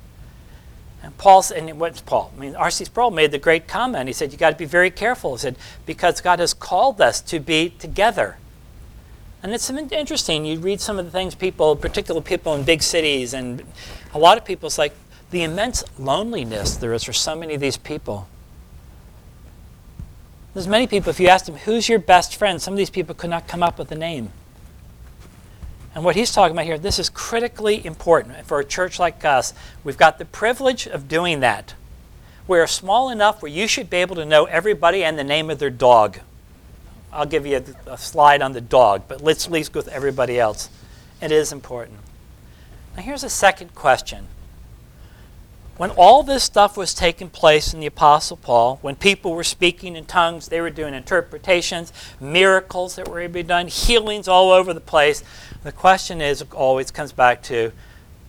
And 1.04 1.16
Paul 1.18 1.44
and 1.54 1.78
what's 1.78 2.00
Paul? 2.00 2.32
I 2.34 2.40
mean, 2.40 2.56
R.C. 2.56 2.86
Sproul 2.86 3.10
made 3.10 3.30
the 3.30 3.38
great 3.38 3.68
comment. 3.68 4.08
He 4.08 4.14
said, 4.14 4.32
"You 4.32 4.38
got 4.38 4.50
to 4.50 4.56
be 4.56 4.64
very 4.64 4.90
careful." 4.90 5.32
He 5.32 5.40
said, 5.40 5.56
"Because 5.84 6.22
God 6.22 6.38
has 6.38 6.54
called 6.54 6.98
us 6.98 7.20
to 7.20 7.38
be 7.38 7.68
together." 7.68 8.38
And 9.42 9.52
it's 9.52 9.68
interesting. 9.68 10.46
You 10.46 10.58
read 10.58 10.80
some 10.80 10.98
of 10.98 11.04
the 11.04 11.10
things 11.10 11.34
people, 11.34 11.76
particularly 11.76 12.24
people 12.24 12.54
in 12.54 12.62
big 12.62 12.82
cities, 12.82 13.34
and 13.34 13.62
a 14.14 14.18
lot 14.18 14.38
of 14.38 14.46
people. 14.46 14.66
It's 14.68 14.78
like 14.78 14.94
the 15.30 15.42
immense 15.42 15.84
loneliness 15.98 16.76
there 16.76 16.94
is 16.94 17.04
for 17.04 17.12
so 17.12 17.36
many 17.36 17.52
of 17.52 17.60
these 17.60 17.76
people. 17.76 18.26
There's 20.54 20.66
many 20.66 20.86
people. 20.86 21.10
If 21.10 21.20
you 21.20 21.28
ask 21.28 21.44
them, 21.44 21.56
"Who's 21.56 21.86
your 21.86 21.98
best 21.98 22.34
friend?" 22.34 22.62
Some 22.62 22.72
of 22.72 22.78
these 22.78 22.88
people 22.88 23.14
could 23.14 23.28
not 23.28 23.46
come 23.46 23.62
up 23.62 23.78
with 23.78 23.92
a 23.92 23.96
name. 23.96 24.32
And 25.94 26.04
what 26.04 26.16
he's 26.16 26.32
talking 26.32 26.56
about 26.56 26.64
here, 26.64 26.78
this 26.78 26.98
is 26.98 27.08
critically 27.08 27.84
important 27.86 28.44
for 28.46 28.58
a 28.58 28.64
church 28.64 28.98
like 28.98 29.24
us. 29.24 29.54
We've 29.84 29.96
got 29.96 30.18
the 30.18 30.24
privilege 30.24 30.86
of 30.86 31.06
doing 31.08 31.40
that. 31.40 31.74
We're 32.48 32.66
small 32.66 33.10
enough 33.10 33.40
where 33.40 33.50
you 33.50 33.68
should 33.68 33.88
be 33.88 33.98
able 33.98 34.16
to 34.16 34.24
know 34.24 34.44
everybody 34.46 35.04
and 35.04 35.18
the 35.18 35.24
name 35.24 35.50
of 35.50 35.58
their 35.58 35.70
dog. 35.70 36.18
I'll 37.12 37.26
give 37.26 37.46
you 37.46 37.64
a, 37.86 37.92
a 37.92 37.98
slide 37.98 38.42
on 38.42 38.52
the 38.52 38.60
dog, 38.60 39.04
but 39.06 39.20
let's 39.20 39.46
at 39.46 39.52
least 39.52 39.72
go 39.72 39.80
with 39.80 39.88
everybody 39.88 40.38
else. 40.38 40.68
It 41.22 41.30
is 41.30 41.52
important. 41.52 42.00
Now, 42.96 43.02
here's 43.02 43.24
a 43.24 43.30
second 43.30 43.74
question 43.74 44.26
when 45.76 45.90
all 45.90 46.22
this 46.22 46.44
stuff 46.44 46.76
was 46.76 46.94
taking 46.94 47.28
place 47.28 47.74
in 47.74 47.80
the 47.80 47.86
Apostle 47.86 48.36
Paul, 48.36 48.78
when 48.80 48.94
people 48.94 49.34
were 49.34 49.42
speaking 49.42 49.96
in 49.96 50.04
tongues, 50.04 50.46
they 50.46 50.60
were 50.60 50.70
doing 50.70 50.94
interpretations, 50.94 51.92
miracles 52.20 52.94
that 52.94 53.08
were 53.08 53.20
able 53.20 53.32
to 53.32 53.34
be 53.34 53.42
done, 53.42 53.66
healings 53.66 54.28
all 54.28 54.52
over 54.52 54.72
the 54.72 54.80
place, 54.80 55.24
the 55.64 55.72
question 55.72 56.20
is 56.20 56.44
always 56.52 56.90
comes 56.90 57.10
back 57.10 57.42
to 57.44 57.72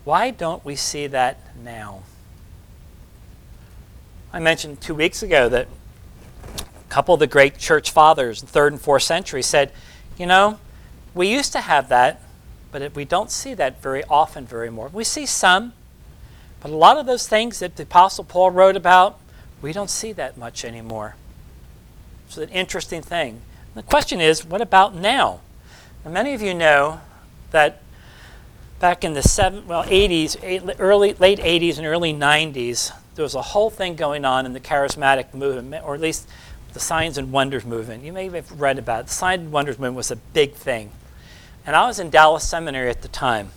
why 0.06 0.32
don't 0.32 0.63
we 0.63 0.76
see 0.76 1.06
that 1.08 1.38
now? 1.63 2.04
I 4.32 4.39
mentioned 4.39 4.80
two 4.80 4.95
weeks 4.95 5.21
ago 5.21 5.50
that 5.50 5.67
a 6.48 6.89
couple 6.89 7.13
of 7.13 7.19
the 7.19 7.28
great 7.28 7.58
church 7.58 7.91
fathers 7.91 8.41
in 8.41 8.48
third 8.48 8.71
and 8.71 8.82
fourth 8.82 9.04
century 9.04 9.41
said, 9.41 9.71
you 10.17 10.26
know, 10.26 10.60
we 11.13 11.28
used 11.28 11.52
to 11.54 11.62
have 11.62 11.89
that, 11.89 12.21
but 12.71 12.95
we 12.95 13.04
don't 13.04 13.32
see 13.32 13.54
that 13.54 13.82
very 13.82 14.04
often 14.06 14.45
very 14.45 14.69
more. 14.69 14.88
We 14.88 15.04
see 15.04 15.26
some, 15.26 15.74
but 16.62 16.71
a 16.71 16.76
lot 16.76 16.98
of 16.98 17.06
those 17.06 17.28
things 17.28 17.60
that 17.60 17.76
the 17.76 17.84
Apostle 17.84 18.24
Paul 18.24 18.52
wrote 18.52 18.78
about, 18.78 19.19
we 19.62 19.74
don't 19.74 19.89
see 19.89 20.13
that 20.13 20.38
much 20.38 20.63
anymore. 20.63 21.15
It's 22.28 22.38
an 22.38 22.50
interesting 22.50 23.02
thing. 23.02 23.41
The 23.74 23.84
question 23.84 24.21
is, 24.21 24.45
what 24.45 24.62
about 24.62 24.95
now? 24.95 25.41
now 26.06 26.12
many 26.12 26.34
of 26.34 26.41
you 26.41 26.54
know 26.54 27.02
that 27.56 27.82
back 28.80 29.04
in 29.04 29.13
the 29.13 29.24
seven, 29.24 29.65
well, 29.68 29.84
80s, 29.84 30.76
early, 30.78 31.13
late 31.13 31.39
80s 31.39 31.78
and 31.78 31.88
early 31.88 32.13
90s, 32.13 32.91
there 33.15 33.24
was 33.24 33.34
a 33.34 33.41
whole 33.41 33.70
thing 33.70 33.96
going 33.96 34.26
on 34.26 34.46
in 34.46 34.54
the 34.54 34.60
charismatic 34.60 35.34
movement, 35.34 35.86
or 35.86 35.96
at 35.96 36.02
least 36.02 36.28
the 36.74 36.80
Signs 36.82 37.18
and 37.18 37.32
Wonders 37.32 37.65
movement. 37.65 38.04
You 38.04 38.12
may 38.12 38.30
have 38.30 38.60
read 38.60 38.78
about 38.78 39.02
it. 39.02 39.08
The 39.08 39.13
Signs 39.13 39.41
and 39.44 39.52
Wonders 39.52 39.78
movement 39.78 39.96
was 39.96 40.12
a 40.12 40.18
big 40.18 40.54
thing. 40.54 40.91
And 41.65 41.76
I 41.76 41.88
was 41.88 41.98
in 41.98 42.10
Dallas 42.10 42.48
Seminary 42.48 42.89
at 42.89 43.02
the 43.02 43.08
time. 43.08 43.52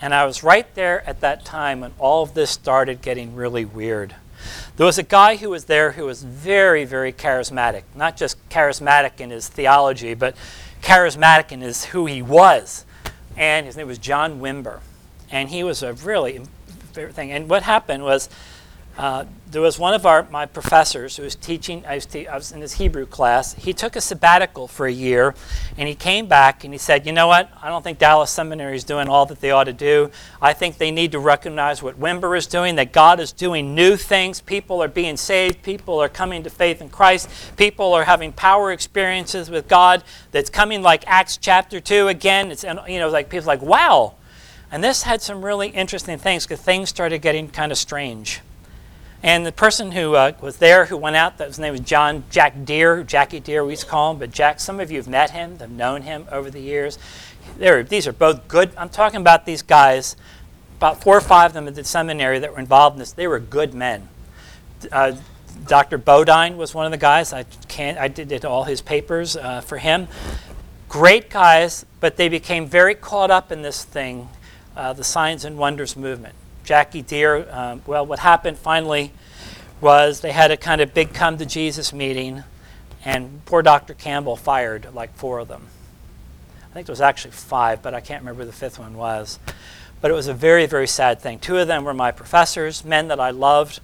And 0.00 0.14
I 0.14 0.26
was 0.26 0.42
right 0.42 0.72
there 0.74 1.02
at 1.08 1.20
that 1.20 1.44
time 1.44 1.80
when 1.80 1.92
all 1.98 2.22
of 2.22 2.34
this 2.34 2.50
started 2.50 3.00
getting 3.00 3.34
really 3.34 3.64
weird. 3.64 4.14
There 4.76 4.86
was 4.86 4.98
a 4.98 5.02
guy 5.02 5.36
who 5.36 5.48
was 5.48 5.64
there 5.64 5.92
who 5.92 6.04
was 6.04 6.22
very, 6.22 6.84
very 6.84 7.12
charismatic. 7.12 7.84
Not 7.94 8.16
just 8.16 8.36
charismatic 8.50 9.20
in 9.20 9.30
his 9.30 9.48
theology, 9.48 10.12
but 10.12 10.36
charismatic 10.82 11.52
in 11.52 11.62
his 11.62 11.86
who 11.86 12.06
he 12.06 12.20
was. 12.20 12.84
And 13.36 13.66
his 13.66 13.76
name 13.76 13.86
was 13.86 13.98
John 13.98 14.40
Wimber. 14.40 14.80
And 15.30 15.48
he 15.48 15.64
was 15.64 15.82
a 15.82 15.92
really 15.94 16.42
thing. 16.92 17.32
And 17.32 17.48
what 17.48 17.62
happened 17.62 18.04
was 18.04 18.28
uh, 18.98 19.24
there 19.50 19.62
was 19.62 19.78
one 19.78 19.94
of 19.94 20.04
our 20.04 20.26
my 20.30 20.44
professors 20.44 21.16
who 21.16 21.22
was 21.22 21.34
teaching. 21.34 21.84
I 21.86 21.94
was, 21.94 22.06
te- 22.06 22.26
I 22.26 22.36
was 22.36 22.52
in 22.52 22.60
his 22.60 22.74
Hebrew 22.74 23.06
class. 23.06 23.54
He 23.54 23.72
took 23.72 23.96
a 23.96 24.00
sabbatical 24.02 24.68
for 24.68 24.86
a 24.86 24.92
year, 24.92 25.34
and 25.78 25.88
he 25.88 25.94
came 25.94 26.26
back 26.26 26.62
and 26.64 26.74
he 26.74 26.78
said, 26.78 27.06
"You 27.06 27.12
know 27.12 27.26
what? 27.26 27.50
I 27.62 27.68
don't 27.68 27.82
think 27.82 27.98
Dallas 27.98 28.30
Seminary 28.30 28.76
is 28.76 28.84
doing 28.84 29.08
all 29.08 29.24
that 29.26 29.40
they 29.40 29.50
ought 29.50 29.64
to 29.64 29.72
do. 29.72 30.10
I 30.42 30.52
think 30.52 30.76
they 30.76 30.90
need 30.90 31.12
to 31.12 31.18
recognize 31.18 31.82
what 31.82 31.98
Wimber 31.98 32.36
is 32.36 32.46
doing. 32.46 32.76
That 32.76 32.92
God 32.92 33.18
is 33.18 33.32
doing 33.32 33.74
new 33.74 33.96
things. 33.96 34.42
People 34.42 34.82
are 34.82 34.88
being 34.88 35.16
saved. 35.16 35.62
People 35.62 35.98
are 35.98 36.08
coming 36.10 36.42
to 36.42 36.50
faith 36.50 36.82
in 36.82 36.90
Christ. 36.90 37.30
People 37.56 37.94
are 37.94 38.04
having 38.04 38.32
power 38.32 38.72
experiences 38.72 39.48
with 39.48 39.68
God. 39.68 40.04
That's 40.32 40.50
coming 40.50 40.82
like 40.82 41.04
Acts 41.06 41.38
chapter 41.38 41.80
two 41.80 42.08
again. 42.08 42.50
It's 42.50 42.62
you 42.62 42.98
know 42.98 43.08
like 43.08 43.30
people 43.30 43.46
like 43.46 43.62
wow." 43.62 44.14
And 44.70 44.82
this 44.82 45.02
had 45.02 45.20
some 45.20 45.44
really 45.44 45.68
interesting 45.68 46.18
things 46.18 46.46
because 46.46 46.60
things 46.60 46.88
started 46.88 47.20
getting 47.20 47.48
kind 47.48 47.72
of 47.72 47.76
strange. 47.76 48.40
And 49.22 49.46
the 49.46 49.52
person 49.52 49.92
who 49.92 50.16
uh, 50.16 50.32
was 50.40 50.56
there, 50.56 50.86
who 50.86 50.96
went 50.96 51.14
out, 51.14 51.38
that 51.38 51.46
his 51.46 51.58
name 51.58 51.72
was 51.72 51.80
John 51.80 52.24
Jack 52.28 52.64
Deere, 52.64 53.04
Jackie 53.04 53.38
Deere, 53.38 53.64
we 53.64 53.72
used 53.72 53.84
to 53.84 53.88
call 53.88 54.10
him. 54.10 54.18
But 54.18 54.32
Jack, 54.32 54.58
some 54.58 54.80
of 54.80 54.90
you 54.90 54.96
have 54.96 55.06
met 55.06 55.30
him, 55.30 55.58
have 55.60 55.70
known 55.70 56.02
him 56.02 56.26
over 56.32 56.50
the 56.50 56.60
years. 56.60 56.98
These 57.58 58.06
are 58.08 58.12
both 58.12 58.48
good. 58.48 58.72
I'm 58.76 58.88
talking 58.88 59.20
about 59.20 59.46
these 59.46 59.62
guys, 59.62 60.16
about 60.76 61.02
four 61.02 61.16
or 61.16 61.20
five 61.20 61.50
of 61.50 61.54
them 61.54 61.68
at 61.68 61.76
the 61.76 61.84
seminary 61.84 62.40
that 62.40 62.52
were 62.52 62.58
involved 62.58 62.94
in 62.94 62.98
this. 62.98 63.12
They 63.12 63.28
were 63.28 63.38
good 63.38 63.74
men. 63.74 64.08
Uh, 64.90 65.12
Dr. 65.68 65.98
Bodine 65.98 66.56
was 66.56 66.74
one 66.74 66.86
of 66.86 66.92
the 66.92 66.98
guys. 66.98 67.32
I 67.32 67.44
can't. 67.68 67.98
I 67.98 68.08
did, 68.08 68.28
did 68.28 68.44
all 68.44 68.64
his 68.64 68.80
papers 68.80 69.36
uh, 69.36 69.60
for 69.60 69.78
him. 69.78 70.08
Great 70.88 71.30
guys, 71.30 71.86
but 72.00 72.16
they 72.16 72.28
became 72.28 72.66
very 72.66 72.96
caught 72.96 73.30
up 73.30 73.52
in 73.52 73.62
this 73.62 73.84
thing, 73.84 74.28
uh, 74.76 74.92
the 74.92 75.04
signs 75.04 75.44
and 75.44 75.56
wonders 75.56 75.96
movement. 75.96 76.34
Jackie 76.64 77.02
Deere, 77.02 77.46
um, 77.50 77.82
well, 77.86 78.06
what 78.06 78.20
happened 78.20 78.58
finally 78.58 79.12
was 79.80 80.20
they 80.20 80.32
had 80.32 80.50
a 80.50 80.56
kind 80.56 80.80
of 80.80 80.94
big 80.94 81.12
come 81.12 81.38
to 81.38 81.46
Jesus 81.46 81.92
meeting, 81.92 82.44
and 83.04 83.44
poor 83.46 83.62
Dr. 83.62 83.94
Campbell 83.94 84.36
fired 84.36 84.94
like 84.94 85.14
four 85.16 85.40
of 85.40 85.48
them. 85.48 85.66
I 86.70 86.74
think 86.74 86.88
it 86.88 86.92
was 86.92 87.00
actually 87.00 87.32
five, 87.32 87.82
but 87.82 87.92
I 87.92 88.00
can't 88.00 88.22
remember 88.22 88.44
the 88.44 88.52
fifth 88.52 88.78
one 88.78 88.94
was. 88.94 89.38
But 90.00 90.10
it 90.10 90.14
was 90.14 90.26
a 90.26 90.34
very, 90.34 90.66
very 90.66 90.86
sad 90.86 91.20
thing. 91.20 91.38
Two 91.38 91.58
of 91.58 91.68
them 91.68 91.84
were 91.84 91.94
my 91.94 92.12
professors, 92.12 92.84
men 92.84 93.08
that 93.08 93.20
I 93.20 93.30
loved. 93.30 93.80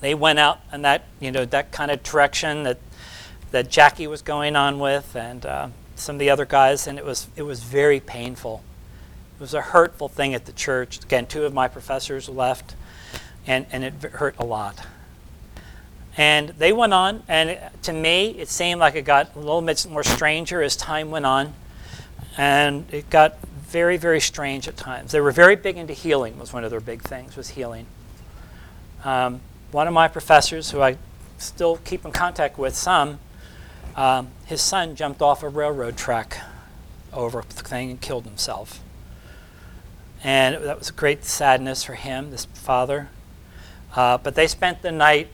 They 0.00 0.14
went 0.14 0.38
out 0.38 0.60
in 0.72 0.82
that, 0.82 1.06
you 1.18 1.32
know, 1.32 1.44
that 1.46 1.72
kind 1.72 1.90
of 1.90 2.02
direction 2.02 2.62
that 2.64 2.78
that 3.50 3.70
Jackie 3.70 4.08
was 4.08 4.20
going 4.20 4.56
on 4.56 4.80
with, 4.80 5.14
and 5.14 5.46
uh, 5.46 5.68
some 5.94 6.16
of 6.16 6.18
the 6.18 6.28
other 6.28 6.44
guys, 6.44 6.86
and 6.86 6.98
it 6.98 7.04
was 7.04 7.28
it 7.36 7.42
was 7.42 7.62
very 7.62 8.00
painful. 8.00 8.62
It 9.36 9.40
was 9.40 9.54
a 9.54 9.60
hurtful 9.60 10.08
thing 10.08 10.34
at 10.34 10.46
the 10.46 10.52
church. 10.52 11.02
Again, 11.02 11.26
two 11.26 11.44
of 11.44 11.52
my 11.52 11.66
professors 11.68 12.28
left, 12.28 12.74
and, 13.46 13.66
and 13.72 13.84
it 13.84 13.94
hurt 13.94 14.36
a 14.38 14.44
lot. 14.44 14.80
And 16.16 16.50
they 16.50 16.72
went 16.72 16.94
on, 16.94 17.24
and 17.26 17.58
to 17.82 17.92
me, 17.92 18.30
it 18.38 18.48
seemed 18.48 18.80
like 18.80 18.94
it 18.94 19.02
got 19.02 19.34
a 19.34 19.38
little 19.38 19.60
bit 19.60 19.84
more 19.90 20.04
stranger 20.04 20.62
as 20.62 20.76
time 20.76 21.10
went 21.10 21.26
on. 21.26 21.54
And 22.36 22.86
it 22.92 23.10
got 23.10 23.40
very, 23.42 23.96
very 23.96 24.20
strange 24.20 24.68
at 24.68 24.76
times. 24.76 25.10
They 25.10 25.20
were 25.20 25.32
very 25.32 25.56
big 25.56 25.76
into 25.76 25.92
healing, 25.92 26.38
was 26.38 26.52
one 26.52 26.62
of 26.62 26.70
their 26.70 26.80
big 26.80 27.02
things, 27.02 27.36
was 27.36 27.50
healing. 27.50 27.86
Um, 29.04 29.40
one 29.72 29.88
of 29.88 29.94
my 29.94 30.06
professors, 30.06 30.70
who 30.70 30.80
I 30.80 30.96
still 31.38 31.78
keep 31.78 32.04
in 32.04 32.12
contact 32.12 32.56
with 32.56 32.76
some, 32.76 33.18
um, 33.96 34.28
his 34.46 34.62
son 34.62 34.94
jumped 34.94 35.20
off 35.20 35.42
a 35.42 35.48
railroad 35.48 35.96
track 35.96 36.38
over 37.12 37.40
a 37.40 37.42
thing 37.42 37.90
and 37.90 38.00
killed 38.00 38.24
himself. 38.24 38.80
And 40.24 40.64
that 40.64 40.78
was 40.78 40.88
a 40.88 40.92
great 40.94 41.24
sadness 41.24 41.84
for 41.84 41.94
him, 41.94 42.30
this 42.30 42.46
father. 42.46 43.10
Uh, 43.94 44.18
but 44.18 44.34
they 44.34 44.46
spent 44.46 44.82
the 44.82 44.90
night 44.90 45.28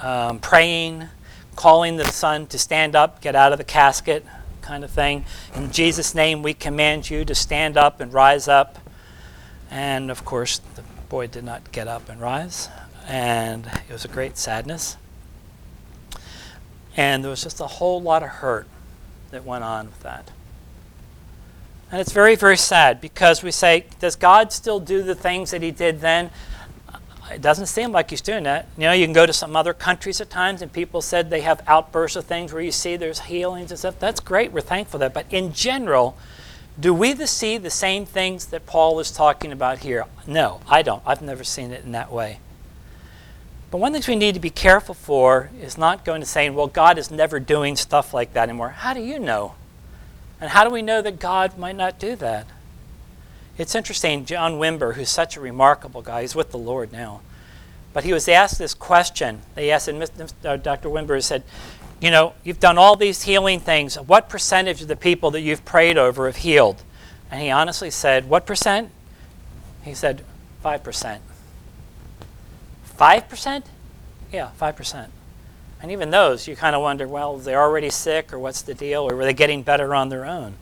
um, 0.00 0.38
praying, 0.38 1.08
calling 1.56 1.96
the 1.96 2.04
son 2.04 2.46
to 2.48 2.58
stand 2.58 2.94
up, 2.94 3.22
get 3.22 3.34
out 3.34 3.52
of 3.52 3.58
the 3.58 3.64
casket, 3.64 4.24
kind 4.60 4.84
of 4.84 4.90
thing. 4.90 5.24
In 5.54 5.70
Jesus' 5.70 6.14
name, 6.14 6.42
we 6.42 6.52
command 6.52 7.08
you 7.08 7.24
to 7.24 7.34
stand 7.34 7.76
up 7.78 8.00
and 8.00 8.12
rise 8.12 8.46
up. 8.46 8.78
And 9.70 10.10
of 10.10 10.24
course, 10.24 10.60
the 10.74 10.82
boy 11.08 11.28
did 11.28 11.44
not 11.44 11.72
get 11.72 11.88
up 11.88 12.08
and 12.08 12.20
rise, 12.20 12.68
and 13.08 13.66
it 13.88 13.92
was 13.92 14.04
a 14.04 14.08
great 14.08 14.36
sadness. 14.36 14.96
And 16.96 17.24
there 17.24 17.30
was 17.30 17.42
just 17.42 17.60
a 17.60 17.66
whole 17.66 18.02
lot 18.02 18.22
of 18.22 18.28
hurt 18.28 18.66
that 19.30 19.44
went 19.44 19.64
on 19.64 19.86
with 19.86 20.00
that. 20.00 20.30
And 21.96 22.02
it's 22.02 22.12
very, 22.12 22.34
very 22.34 22.58
sad 22.58 23.00
because 23.00 23.42
we 23.42 23.50
say, 23.50 23.86
does 24.00 24.16
God 24.16 24.52
still 24.52 24.80
do 24.80 25.02
the 25.02 25.14
things 25.14 25.50
that 25.52 25.62
He 25.62 25.70
did 25.70 26.02
then? 26.02 26.30
It 27.32 27.40
doesn't 27.40 27.68
seem 27.68 27.90
like 27.90 28.10
He's 28.10 28.20
doing 28.20 28.42
that. 28.42 28.68
You 28.76 28.82
know, 28.82 28.92
you 28.92 29.06
can 29.06 29.14
go 29.14 29.24
to 29.24 29.32
some 29.32 29.56
other 29.56 29.72
countries 29.72 30.20
at 30.20 30.28
times 30.28 30.60
and 30.60 30.70
people 30.70 31.00
said 31.00 31.30
they 31.30 31.40
have 31.40 31.62
outbursts 31.66 32.14
of 32.14 32.26
things 32.26 32.52
where 32.52 32.60
you 32.60 32.70
see 32.70 32.98
there's 32.98 33.20
healings 33.20 33.70
and 33.70 33.78
stuff. 33.78 33.98
That's 33.98 34.20
great. 34.20 34.52
We're 34.52 34.60
thankful 34.60 34.98
for 34.98 34.98
that. 34.98 35.14
But 35.14 35.24
in 35.30 35.54
general, 35.54 36.18
do 36.78 36.92
we 36.92 37.14
see 37.24 37.56
the 37.56 37.70
same 37.70 38.04
things 38.04 38.44
that 38.48 38.66
Paul 38.66 39.00
is 39.00 39.10
talking 39.10 39.50
about 39.50 39.78
here? 39.78 40.04
No, 40.26 40.60
I 40.68 40.82
don't. 40.82 41.02
I've 41.06 41.22
never 41.22 41.44
seen 41.44 41.70
it 41.70 41.82
in 41.82 41.92
that 41.92 42.12
way. 42.12 42.40
But 43.70 43.78
one 43.78 43.94
thing 43.94 44.02
we 44.06 44.16
need 44.16 44.34
to 44.34 44.40
be 44.40 44.50
careful 44.50 44.94
for 44.94 45.48
is 45.58 45.78
not 45.78 46.04
going 46.04 46.20
to 46.20 46.26
saying, 46.26 46.54
well, 46.54 46.66
God 46.66 46.98
is 46.98 47.10
never 47.10 47.40
doing 47.40 47.74
stuff 47.74 48.12
like 48.12 48.34
that 48.34 48.50
anymore. 48.50 48.68
How 48.68 48.92
do 48.92 49.00
you 49.00 49.18
know? 49.18 49.54
And 50.40 50.50
how 50.50 50.64
do 50.64 50.70
we 50.70 50.82
know 50.82 51.00
that 51.02 51.18
God 51.18 51.58
might 51.58 51.76
not 51.76 51.98
do 51.98 52.16
that? 52.16 52.46
It's 53.58 53.74
interesting, 53.74 54.26
John 54.26 54.54
Wimber, 54.54 54.94
who's 54.94 55.08
such 55.08 55.36
a 55.36 55.40
remarkable 55.40 56.02
guy, 56.02 56.22
he's 56.22 56.34
with 56.34 56.50
the 56.50 56.58
Lord 56.58 56.92
now. 56.92 57.22
But 57.94 58.04
he 58.04 58.12
was 58.12 58.28
asked 58.28 58.58
this 58.58 58.74
question. 58.74 59.40
They 59.54 59.70
asked, 59.70 59.88
and 59.88 60.02
uh, 60.44 60.56
Dr. 60.56 60.90
Wimber 60.90 61.22
said, 61.22 61.42
You 62.00 62.10
know, 62.10 62.34
you've 62.44 62.60
done 62.60 62.76
all 62.76 62.96
these 62.96 63.22
healing 63.22 63.60
things. 63.60 63.94
What 63.96 64.28
percentage 64.28 64.82
of 64.82 64.88
the 64.88 64.96
people 64.96 65.30
that 65.30 65.40
you've 65.40 65.64
prayed 65.64 65.96
over 65.96 66.26
have 66.26 66.36
healed? 66.36 66.82
And 67.30 67.40
he 67.40 67.50
honestly 67.50 67.90
said, 67.90 68.28
What 68.28 68.44
percent? 68.44 68.90
He 69.82 69.94
said, 69.94 70.22
5%. 70.62 71.20
5%? 72.98 73.62
Yeah, 74.32 74.50
5%. 74.60 75.08
And 75.80 75.90
even 75.90 76.10
those, 76.10 76.48
you 76.48 76.56
kind 76.56 76.74
of 76.74 76.82
wonder, 76.82 77.06
well, 77.06 77.36
they're 77.36 77.60
already 77.60 77.90
sick, 77.90 78.32
or 78.32 78.38
what's 78.38 78.62
the 78.62 78.74
deal, 78.74 79.02
or 79.02 79.14
were 79.14 79.24
they 79.24 79.34
getting 79.34 79.62
better 79.62 79.94
on 79.94 80.08
their 80.08 80.24
own? 80.24 80.54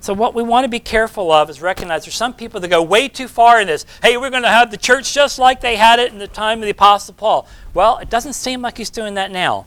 So, 0.00 0.12
what 0.12 0.34
we 0.34 0.42
want 0.42 0.64
to 0.64 0.68
be 0.68 0.78
careful 0.78 1.32
of 1.32 1.48
is 1.48 1.62
recognize 1.62 2.04
there's 2.04 2.14
some 2.14 2.34
people 2.34 2.60
that 2.60 2.68
go 2.68 2.82
way 2.82 3.08
too 3.08 3.28
far 3.28 3.60
in 3.60 3.66
this. 3.66 3.86
Hey, 4.02 4.16
we're 4.16 4.30
going 4.30 4.42
to 4.42 4.48
have 4.48 4.70
the 4.70 4.76
church 4.76 5.12
just 5.12 5.38
like 5.38 5.60
they 5.60 5.76
had 5.76 5.98
it 5.98 6.12
in 6.12 6.18
the 6.18 6.28
time 6.28 6.58
of 6.58 6.64
the 6.64 6.70
Apostle 6.70 7.14
Paul. 7.14 7.48
Well, 7.74 7.98
it 7.98 8.10
doesn't 8.10 8.34
seem 8.34 8.62
like 8.62 8.78
he's 8.78 8.90
doing 8.90 9.14
that 9.14 9.30
now. 9.30 9.66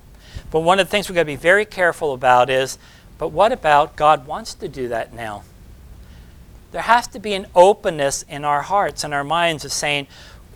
But 0.51 0.61
one 0.61 0.79
of 0.79 0.87
the 0.87 0.91
things 0.91 1.09
we've 1.09 1.15
got 1.15 1.21
to 1.21 1.25
be 1.25 1.35
very 1.35 1.65
careful 1.65 2.13
about 2.13 2.49
is 2.49 2.77
but 3.19 3.29
what 3.29 3.51
about 3.51 3.97
God 3.97 4.25
wants 4.25 4.55
to 4.55 4.67
do 4.67 4.87
that 4.87 5.13
now? 5.13 5.43
There 6.71 6.81
has 6.81 7.05
to 7.07 7.19
be 7.19 7.33
an 7.33 7.47
openness 7.53 8.23
in 8.29 8.45
our 8.45 8.61
hearts 8.61 9.03
and 9.03 9.13
our 9.13 9.25
minds 9.25 9.65
of 9.65 9.73
saying, 9.73 10.07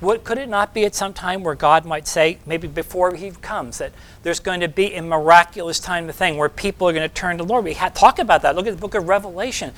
what, 0.04 0.24
could 0.24 0.38
it 0.38 0.50
not 0.50 0.74
be 0.74 0.86
at 0.86 0.96
some 0.96 1.13
time 1.13 1.44
where 1.44 1.56
God 1.56 1.86
might 1.86 2.08
say, 2.08 2.38
maybe 2.46 2.68
before 2.68 3.16
He 3.16 3.32
comes, 3.32 3.78
that 3.78 3.92
there's 4.24 4.39
going 4.39 4.60
to 4.60 4.68
be 4.68 4.94
a 4.94 5.02
miraculous 5.02 5.80
time 5.80 6.10
of 6.10 6.16
thing 6.16 6.38
where 6.38 6.50
people 6.50 6.88
are 6.88 6.94
going 6.94 7.08
to 7.08 7.13
turn 7.13 7.38
to 7.38 7.44
the 7.44 7.50
Lord? 7.50 7.66
We 7.66 7.74
talk 7.74 8.20
about 8.20 8.42
that. 8.42 8.56
Look 8.56 8.68
at 8.68 8.76
the 8.76 8.80
book 8.80 8.96
of 8.96 9.08
Revelation, 9.08 9.74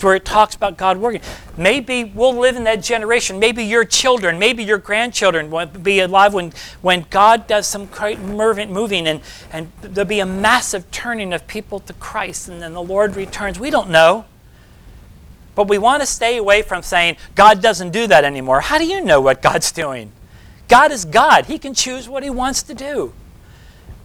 where 0.00 0.14
it 0.14 0.24
talks 0.24 0.54
about 0.54 0.76
God 0.76 0.98
working. 0.98 1.20
Maybe 1.56 2.04
we'll 2.04 2.36
live 2.36 2.56
in 2.56 2.64
that 2.64 2.82
generation. 2.82 3.38
Maybe 3.38 3.64
your 3.64 3.84
children, 3.84 4.38
maybe 4.38 4.64
your 4.64 4.78
grandchildren 4.78 5.50
will 5.50 5.66
be 5.66 6.00
alive 6.00 6.34
when, 6.34 6.52
when 6.82 7.06
God 7.10 7.46
does 7.46 7.66
some 7.66 7.86
great 7.86 8.18
moving 8.18 9.06
and, 9.06 9.20
and 9.52 9.70
there'll 9.80 10.08
be 10.08 10.20
a 10.20 10.26
massive 10.26 10.90
turning 10.90 11.32
of 11.32 11.46
people 11.46 11.80
to 11.80 11.92
Christ 11.94 12.48
and 12.48 12.62
then 12.62 12.72
the 12.72 12.82
Lord 12.82 13.16
returns. 13.16 13.60
We 13.60 13.70
don't 13.70 13.90
know. 13.90 14.26
But 15.56 15.68
we 15.68 15.78
want 15.78 16.02
to 16.02 16.06
stay 16.06 16.36
away 16.36 16.62
from 16.62 16.82
saying, 16.82 17.16
God 17.34 17.60
doesn't 17.60 17.90
do 17.90 18.06
that 18.06 18.24
anymore. 18.24 18.60
How 18.60 18.78
do 18.78 18.86
you 18.86 19.00
know 19.00 19.20
what 19.20 19.42
God's 19.42 19.72
doing? 19.72 20.12
God 20.68 20.92
is 20.92 21.04
God. 21.04 21.46
He 21.46 21.58
can 21.58 21.74
choose 21.74 22.08
what 22.08 22.22
He 22.22 22.30
wants 22.30 22.62
to 22.64 22.74
do. 22.74 23.14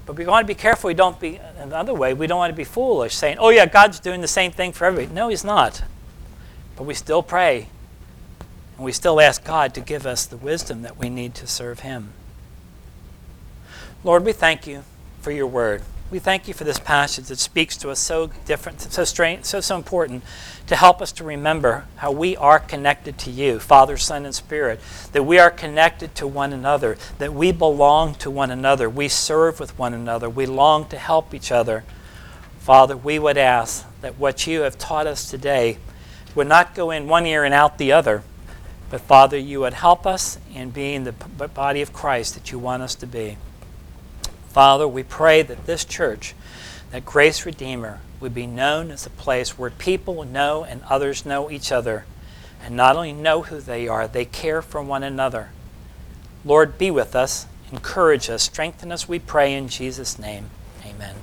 But 0.06 0.16
we 0.16 0.26
want 0.26 0.48
to 0.48 0.48
be 0.48 0.58
careful 0.58 0.88
we 0.88 0.94
don't 0.94 1.20
be, 1.20 1.40
another 1.58 1.94
way, 1.94 2.14
we 2.14 2.26
don't 2.26 2.38
want 2.38 2.52
to 2.52 2.58
be 2.58 2.64
foolish, 2.64 3.16
saying, 3.16 3.38
oh, 3.38 3.50
yeah, 3.50 3.66
God's 3.66 4.00
doing 4.00 4.22
the 4.22 4.28
same 4.28 4.52
thing 4.52 4.72
for 4.72 4.86
everybody. 4.86 5.14
No, 5.14 5.28
He's 5.28 5.44
not. 5.44 5.84
But 6.78 6.84
we 6.84 6.94
still 6.94 7.22
pray. 7.22 7.68
And 8.78 8.86
we 8.86 8.94
still 8.94 9.20
ask 9.20 9.44
God 9.44 9.74
to 9.74 9.82
give 9.82 10.06
us 10.06 10.26
the 10.26 10.38
wisdom 10.38 10.84
that 10.84 10.98
we 10.98 11.10
need 11.10 11.36
to 11.36 11.48
serve 11.48 11.82
Him. 11.82 12.14
Lord, 14.06 14.26
we 14.26 14.32
thank 14.32 14.66
you 14.66 14.84
for 15.20 15.32
your 15.32 15.48
word. 15.48 15.84
We 16.12 16.20
thank 16.20 16.50
you 16.50 16.54
for 16.54 16.66
this 16.66 16.78
passage 16.78 17.28
that 17.28 17.40
speaks 17.40 17.78
to 17.78 17.90
us 17.90 17.98
so 17.98 18.32
different, 18.46 18.82
so 18.82 19.06
strange, 19.06 19.46
so 19.46 19.62
so 19.62 19.78
important 19.78 20.26
to 20.68 20.76
help 20.76 21.02
us 21.02 21.14
to 21.14 21.24
remember 21.24 21.86
how 21.96 22.12
we 22.12 22.36
are 22.36 22.60
connected 22.60 23.18
to 23.20 23.32
you, 23.32 23.62
Father, 23.62 23.96
Son, 23.96 24.26
and 24.26 24.36
Spirit, 24.36 24.82
that 25.14 25.24
we 25.24 25.40
are 25.40 25.50
connected 25.50 26.14
to 26.16 26.28
one 26.28 26.52
another, 26.52 26.98
that 27.20 27.34
we 27.34 27.54
belong 27.54 28.16
to 28.16 28.30
one 28.30 28.52
another, 28.52 28.90
we 28.90 29.08
serve 29.08 29.58
with 29.58 29.80
one 29.80 29.94
another, 29.94 30.30
we 30.30 30.46
long 30.46 30.86
to 30.90 30.98
help 30.98 31.34
each 31.34 31.50
other. 31.50 31.86
Father, 32.60 32.98
we 32.98 33.18
would 33.18 33.38
ask 33.38 33.86
that 34.02 34.20
what 34.20 34.46
you 34.46 34.62
have 34.62 34.78
taught 34.78 35.08
us 35.08 35.30
today 35.30 35.78
would 36.36 36.48
not 36.48 36.76
go 36.76 36.92
in 36.92 37.08
one 37.08 37.26
ear 37.26 37.46
and 37.46 37.54
out 37.54 37.78
the 37.78 37.94
other, 37.94 38.22
but 38.90 39.00
Father, 39.00 39.38
you 39.38 39.62
would 39.62 39.76
help 39.76 40.06
us 40.06 40.40
in 40.54 40.72
being 40.72 41.06
the 41.06 41.14
body 41.14 41.82
of 41.82 41.94
Christ 41.94 42.34
that 42.34 42.52
you 42.52 42.60
want 42.60 42.84
us 42.84 42.96
to 42.96 43.08
be. 43.08 43.38
Father, 44.52 44.86
we 44.86 45.02
pray 45.02 45.42
that 45.44 45.66
this 45.66 45.86
church, 45.86 46.36
that 46.92 47.06
Grace 47.06 47.46
Redeemer, 47.46 48.02
would 48.20 48.34
be 48.34 48.46
known 48.46 48.92
as 48.92 49.06
a 49.06 49.10
place 49.10 49.58
where 49.58 49.70
people 49.70 50.26
know 50.26 50.66
and 50.66 50.82
others 50.90 51.26
know 51.26 51.50
each 51.50 51.72
other, 51.72 52.04
and 52.62 52.76
not 52.76 52.98
only 52.98 53.14
know 53.14 53.44
who 53.44 53.62
they 53.62 53.88
are, 53.88 54.10
they 54.10 54.26
care 54.26 54.62
for 54.62 54.82
one 54.82 55.04
another. 55.04 55.52
Lord, 56.44 56.78
be 56.78 56.92
with 56.92 57.16
us, 57.16 57.46
encourage 57.72 58.30
us, 58.30 58.44
strengthen 58.44 58.92
us, 58.92 59.08
we 59.08 59.20
pray 59.20 59.54
in 59.54 59.70
Jesus' 59.70 60.20
name. 60.20 60.50
Amen. 60.86 61.16